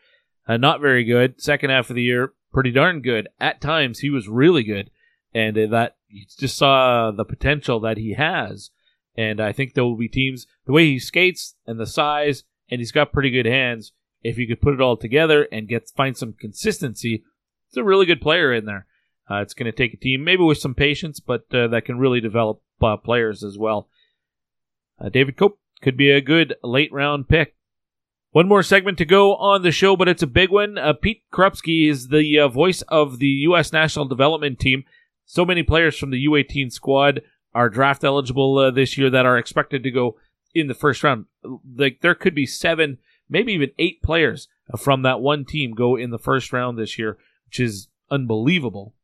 uh, 0.46 0.56
not 0.56 0.80
very 0.80 1.02
good. 1.02 1.42
Second 1.42 1.70
half 1.70 1.90
of 1.90 1.96
the 1.96 2.02
year, 2.02 2.32
pretty 2.52 2.70
darn 2.70 3.00
good. 3.00 3.28
At 3.40 3.60
times, 3.60 3.98
he 3.98 4.10
was 4.10 4.28
really 4.28 4.62
good, 4.62 4.90
and 5.34 5.58
uh, 5.58 5.66
that 5.66 5.96
you 6.08 6.26
just 6.38 6.56
saw 6.56 7.10
the 7.10 7.24
potential 7.24 7.80
that 7.80 7.96
he 7.96 8.14
has. 8.14 8.70
And 9.16 9.40
I 9.40 9.50
think 9.50 9.74
there 9.74 9.84
will 9.84 9.96
be 9.96 10.08
teams 10.08 10.46
the 10.64 10.72
way 10.72 10.86
he 10.86 11.00
skates 11.00 11.56
and 11.66 11.80
the 11.80 11.86
size, 11.86 12.44
and 12.70 12.80
he's 12.80 12.92
got 12.92 13.12
pretty 13.12 13.30
good 13.30 13.46
hands. 13.46 13.90
If 14.22 14.38
you 14.38 14.46
could 14.46 14.60
put 14.60 14.74
it 14.74 14.80
all 14.80 14.96
together 14.96 15.48
and 15.50 15.66
get 15.66 15.90
find 15.96 16.16
some 16.16 16.34
consistency, 16.34 17.24
it's 17.66 17.76
a 17.76 17.82
really 17.82 18.06
good 18.06 18.20
player 18.20 18.52
in 18.52 18.64
there. 18.64 18.86
Uh, 19.28 19.40
it's 19.40 19.54
going 19.54 19.70
to 19.70 19.76
take 19.76 19.94
a 19.94 19.96
team, 19.96 20.22
maybe 20.22 20.42
with 20.42 20.58
some 20.58 20.74
patience, 20.74 21.18
but 21.18 21.42
uh, 21.52 21.66
that 21.68 21.84
can 21.84 21.98
really 21.98 22.20
develop 22.20 22.60
uh, 22.82 22.96
players 22.96 23.42
as 23.42 23.58
well. 23.58 23.88
Uh, 25.00 25.08
David 25.08 25.36
Kope 25.36 25.58
could 25.80 25.96
be 25.96 26.10
a 26.10 26.20
good 26.20 26.54
late 26.62 26.92
round 26.92 27.28
pick. 27.28 27.54
One 28.30 28.48
more 28.48 28.62
segment 28.62 28.96
to 28.98 29.04
go 29.04 29.36
on 29.36 29.62
the 29.62 29.70
show, 29.70 29.94
but 29.94 30.08
it's 30.08 30.22
a 30.22 30.26
big 30.26 30.50
one. 30.50 30.78
Uh, 30.78 30.94
Pete 30.94 31.22
Krupski 31.30 31.90
is 31.90 32.08
the 32.08 32.38
uh, 32.38 32.48
voice 32.48 32.80
of 32.82 33.18
the 33.18 33.26
U.S. 33.26 33.72
National 33.72 34.06
Development 34.06 34.58
Team. 34.58 34.84
So 35.26 35.44
many 35.44 35.62
players 35.62 35.98
from 35.98 36.10
the 36.10 36.26
U18 36.26 36.72
squad 36.72 37.20
are 37.54 37.68
draft 37.68 38.04
eligible 38.04 38.56
uh, 38.56 38.70
this 38.70 38.96
year 38.96 39.10
that 39.10 39.26
are 39.26 39.36
expected 39.36 39.82
to 39.82 39.90
go 39.90 40.16
in 40.54 40.66
the 40.66 40.74
first 40.74 41.04
round. 41.04 41.26
Like 41.76 42.00
there 42.00 42.14
could 42.14 42.34
be 42.34 42.46
seven, 42.46 42.98
maybe 43.28 43.52
even 43.52 43.72
eight 43.78 44.02
players 44.02 44.48
from 44.78 45.02
that 45.02 45.20
one 45.20 45.44
team 45.44 45.74
go 45.74 45.96
in 45.96 46.10
the 46.10 46.18
first 46.18 46.52
round 46.52 46.78
this 46.78 46.98
year, 46.98 47.18
which 47.46 47.60
is 47.60 47.88
unbelievable. 48.10 48.94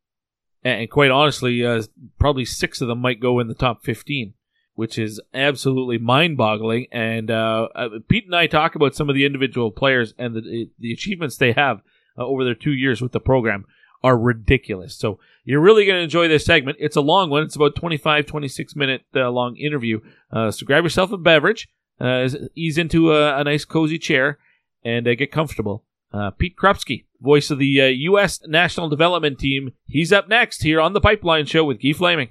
And 0.73 0.91
quite 0.91 1.11
honestly, 1.11 1.65
uh, 1.65 1.83
probably 2.19 2.45
six 2.45 2.81
of 2.81 2.89
them 2.89 3.01
might 3.01 3.21
go 3.21 3.39
in 3.39 3.49
the 3.49 3.55
top 3.55 3.85
15, 3.85 4.35
which 4.75 4.99
is 4.99 5.21
absolutely 5.33 5.99
mind 5.99 6.37
boggling. 6.37 6.87
And 6.93 7.31
uh, 7.31 7.69
uh, 7.75 7.89
Pete 8.09 8.27
and 8.27 8.35
I 8.35 8.47
talk 8.47 8.75
about 8.75 8.95
some 8.95 9.09
of 9.09 9.15
the 9.15 9.25
individual 9.25 9.71
players 9.71 10.15
and 10.19 10.35
the, 10.35 10.71
the 10.79 10.93
achievements 10.93 11.37
they 11.37 11.53
have 11.53 11.83
uh, 12.19 12.25
over 12.25 12.45
their 12.45 12.55
two 12.55 12.73
years 12.73 13.01
with 13.01 13.13
the 13.13 13.21
program 13.21 13.65
are 14.03 14.17
ridiculous. 14.17 14.97
So 14.97 15.19
you're 15.45 15.61
really 15.61 15.85
going 15.85 15.97
to 15.97 16.03
enjoy 16.03 16.29
this 16.29 16.45
segment. 16.45 16.79
It's 16.81 16.97
a 16.97 17.01
long 17.01 17.31
one. 17.31 17.43
It's 17.43 17.57
about 17.57 17.75
25, 17.75 18.27
26 18.27 18.77
minute 18.77 19.03
uh, 19.15 19.31
long 19.31 19.57
interview. 19.57 20.01
Uh, 20.31 20.51
so 20.51 20.67
grab 20.67 20.85
yourself 20.85 21.11
a 21.11 21.19
beverage, 21.19 21.69
uh, 22.01 22.29
ease 22.55 22.79
into 22.79 23.13
a, 23.13 23.41
a 23.41 23.45
nice 23.45 23.65
cozy 23.65 23.99
chair, 23.99 24.39
and 24.85 25.09
uh, 25.09 25.15
get 25.15 25.33
comfortable. 25.33 25.85
Uh, 26.13 26.31
Pete 26.31 26.57
Krupski, 26.57 27.05
voice 27.21 27.51
of 27.51 27.59
the 27.59 27.81
uh, 27.81 27.87
U.S. 27.87 28.41
National 28.47 28.89
Development 28.89 29.39
Team. 29.39 29.73
He's 29.87 30.13
up 30.13 30.29
next 30.29 30.63
here 30.63 30.81
on 30.81 30.95
the 30.95 31.01
Pipeline 31.01 31.45
Show 31.45 31.65
with 31.65 31.83
Guy 31.83 31.93
Flaming. 31.93 32.31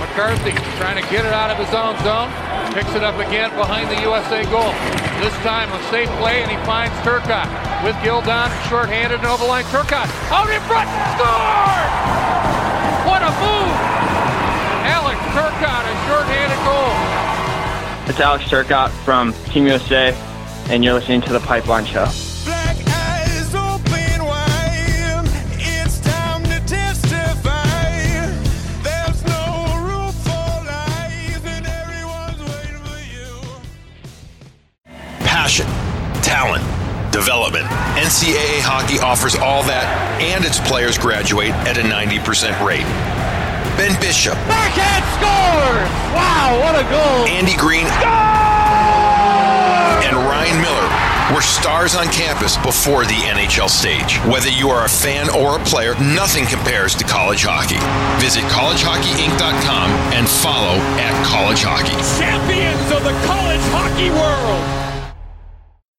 McCarthy 0.00 0.52
trying 0.78 1.02
to 1.02 1.10
get 1.10 1.24
it 1.26 1.32
out 1.32 1.50
of 1.50 1.58
his 1.58 1.74
own 1.74 1.98
zone. 2.02 2.32
Picks 2.72 2.94
it 2.94 3.04
up 3.04 3.16
again 3.16 3.50
behind 3.56 3.90
the 3.90 4.00
USA 4.02 4.44
goal. 4.44 4.72
This 5.20 5.34
time 5.44 5.70
a 5.72 5.82
safe 5.90 6.08
play, 6.18 6.42
and 6.42 6.50
he 6.50 6.56
finds 6.64 6.94
Turcotte 7.00 7.50
with 7.84 7.94
Gildon 7.96 8.48
short-handed 8.68 9.18
and 9.18 9.26
over 9.26 9.42
the 9.42 9.48
line. 9.48 9.64
Turcotte 9.64 10.08
out 10.30 10.48
in 10.48 10.60
front, 10.62 10.88
score! 11.18 12.04
Turcotte, 15.34 15.84
a 15.84 16.06
shorthanded 16.06 16.58
goal. 16.64 18.08
It's 18.08 18.20
Alex 18.20 18.44
Turcotte 18.44 18.90
from 19.04 19.32
Team 19.50 19.66
USA, 19.66 20.14
and 20.68 20.84
you're 20.84 20.94
listening 20.94 21.22
to 21.22 21.32
The 21.32 21.40
Pipeline 21.40 21.84
Show. 21.86 22.06
passion, 35.18 35.66
talent, 36.22 36.62
development. 37.12 37.64
NCAA 37.96 38.60
hockey 38.60 39.00
offers 39.00 39.34
all 39.34 39.64
that, 39.64 40.20
and 40.22 40.44
its 40.44 40.60
players 40.60 40.96
graduate 40.96 41.50
at 41.66 41.76
a 41.76 41.82
90% 41.82 42.64
rate. 42.64 43.23
Ben 43.76 43.98
Bishop. 44.00 44.34
Backhand 44.46 45.04
scores! 45.18 45.90
Wow, 46.14 46.58
what 46.62 46.78
a 46.78 46.84
goal! 46.88 47.26
Andy 47.26 47.56
Green. 47.56 47.86
And 50.06 50.16
Ryan 50.16 50.60
Miller 50.62 51.34
were 51.34 51.42
stars 51.42 51.96
on 51.96 52.06
campus 52.08 52.56
before 52.58 53.04
the 53.04 53.14
NHL 53.14 53.68
stage. 53.68 54.18
Whether 54.30 54.50
you 54.50 54.68
are 54.70 54.84
a 54.84 54.88
fan 54.88 55.28
or 55.30 55.58
a 55.58 55.64
player, 55.64 55.94
nothing 55.98 56.46
compares 56.46 56.94
to 56.96 57.04
college 57.04 57.42
hockey. 57.42 57.80
Visit 58.22 58.44
collegehockeyinc.com 58.44 59.90
and 60.14 60.28
follow 60.28 60.78
at 61.00 61.26
college 61.26 61.62
hockey. 61.64 61.96
Champions 62.20 62.92
of 62.92 63.02
the 63.02 63.14
college 63.26 63.64
hockey 63.72 64.10
world! 64.10 64.83